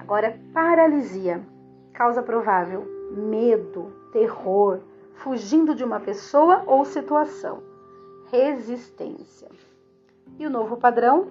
Agora, 0.00 0.36
paralisia. 0.52 1.46
Causa 1.92 2.24
provável: 2.24 2.84
medo, 3.12 3.92
terror, 4.12 4.80
fugindo 5.18 5.74
de 5.74 5.84
uma 5.84 6.00
pessoa 6.00 6.62
ou 6.66 6.84
situação. 6.84 7.62
Resistência. 8.30 9.48
E 10.38 10.46
o 10.46 10.50
novo 10.50 10.76
padrão? 10.76 11.28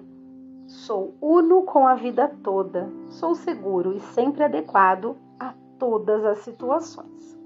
Sou 0.66 1.14
uno 1.20 1.62
com 1.62 1.86
a 1.86 1.94
vida 1.94 2.28
toda. 2.42 2.90
Sou 3.08 3.34
seguro 3.34 3.92
e 3.92 4.00
sempre 4.00 4.44
adequado 4.44 5.16
a 5.40 5.54
todas 5.78 6.24
as 6.24 6.38
situações. 6.38 7.38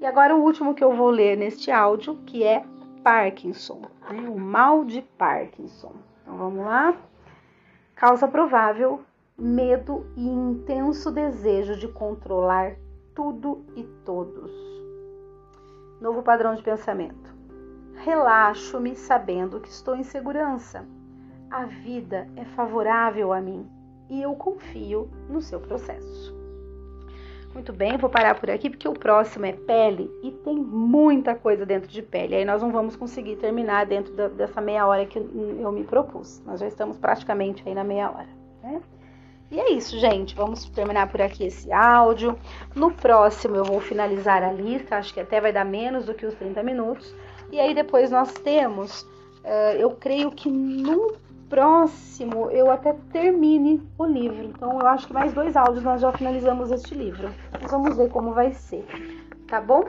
E 0.00 0.06
agora 0.06 0.36
o 0.36 0.42
último 0.42 0.74
que 0.74 0.84
eu 0.84 0.94
vou 0.94 1.10
ler 1.10 1.36
neste 1.36 1.70
áudio, 1.70 2.16
que 2.26 2.44
é 2.44 2.64
Parkinson, 3.02 3.82
né? 4.10 4.28
o 4.28 4.38
mal 4.38 4.84
de 4.84 5.02
Parkinson. 5.02 5.92
Então 6.22 6.36
vamos 6.36 6.64
lá. 6.64 6.96
Causa 7.94 8.28
provável: 8.28 9.00
medo 9.36 10.06
e 10.16 10.28
intenso 10.28 11.10
desejo 11.10 11.76
de 11.76 11.88
controlar 11.88 12.76
tudo 13.14 13.64
e 13.74 13.82
todos. 14.04 14.75
Novo 16.00 16.22
padrão 16.22 16.54
de 16.54 16.62
pensamento. 16.62 17.34
Relaxo-me 18.04 18.94
sabendo 18.94 19.60
que 19.60 19.68
estou 19.68 19.96
em 19.96 20.02
segurança. 20.02 20.84
A 21.50 21.64
vida 21.64 22.28
é 22.36 22.44
favorável 22.44 23.32
a 23.32 23.40
mim 23.40 23.66
e 24.10 24.20
eu 24.20 24.34
confio 24.34 25.08
no 25.28 25.40
seu 25.40 25.58
processo. 25.60 26.34
Muito 27.54 27.72
bem, 27.72 27.96
vou 27.96 28.10
parar 28.10 28.38
por 28.38 28.50
aqui 28.50 28.68
porque 28.68 28.86
o 28.86 28.92
próximo 28.92 29.46
é 29.46 29.52
pele 29.52 30.10
e 30.22 30.30
tem 30.30 30.54
muita 30.54 31.34
coisa 31.34 31.64
dentro 31.64 31.88
de 31.88 32.02
pele. 32.02 32.34
Aí 32.34 32.44
nós 32.44 32.60
não 32.60 32.70
vamos 32.70 32.96
conseguir 32.96 33.36
terminar 33.36 33.86
dentro 33.86 34.12
dessa 34.30 34.60
meia 34.60 34.86
hora 34.86 35.06
que 35.06 35.18
eu 35.18 35.72
me 35.72 35.82
propus. 35.82 36.42
Nós 36.44 36.60
já 36.60 36.68
estamos 36.68 36.98
praticamente 36.98 37.62
aí 37.66 37.74
na 37.74 37.82
meia 37.82 38.10
hora. 38.10 38.28
Né? 38.62 38.82
E 39.50 39.60
é 39.60 39.72
isso, 39.72 39.98
gente. 39.98 40.34
Vamos 40.34 40.68
terminar 40.70 41.08
por 41.08 41.22
aqui 41.22 41.44
esse 41.44 41.72
áudio. 41.72 42.36
No 42.74 42.90
próximo 42.90 43.56
eu 43.56 43.64
vou 43.64 43.80
finalizar 43.80 44.42
a 44.42 44.52
lista, 44.52 44.96
acho 44.96 45.14
que 45.14 45.20
até 45.20 45.40
vai 45.40 45.52
dar 45.52 45.64
menos 45.64 46.04
do 46.04 46.14
que 46.14 46.26
os 46.26 46.34
30 46.34 46.62
minutos. 46.62 47.14
E 47.52 47.60
aí 47.60 47.74
depois 47.74 48.10
nós 48.10 48.32
temos, 48.32 49.02
uh, 49.02 49.76
eu 49.78 49.90
creio 49.92 50.32
que 50.32 50.50
no 50.50 51.14
próximo 51.48 52.50
eu 52.50 52.70
até 52.70 52.92
termine 53.12 53.80
o 53.96 54.04
livro. 54.04 54.44
Então 54.44 54.80
eu 54.80 54.86
acho 54.86 55.06
que 55.06 55.12
mais 55.12 55.32
dois 55.32 55.56
áudios 55.56 55.84
nós 55.84 56.00
já 56.00 56.10
finalizamos 56.12 56.72
este 56.72 56.94
livro. 56.94 57.32
Mas 57.52 57.70
vamos 57.70 57.96
ver 57.96 58.08
como 58.10 58.32
vai 58.32 58.52
ser, 58.52 58.84
tá 59.46 59.60
bom? 59.60 59.84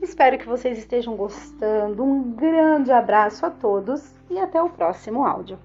Espero 0.00 0.38
que 0.38 0.46
vocês 0.46 0.78
estejam 0.78 1.16
gostando. 1.16 2.04
Um 2.04 2.32
grande 2.32 2.92
abraço 2.92 3.44
a 3.46 3.50
todos 3.50 4.14
e 4.30 4.38
até 4.38 4.62
o 4.62 4.70
próximo 4.70 5.24
áudio. 5.24 5.58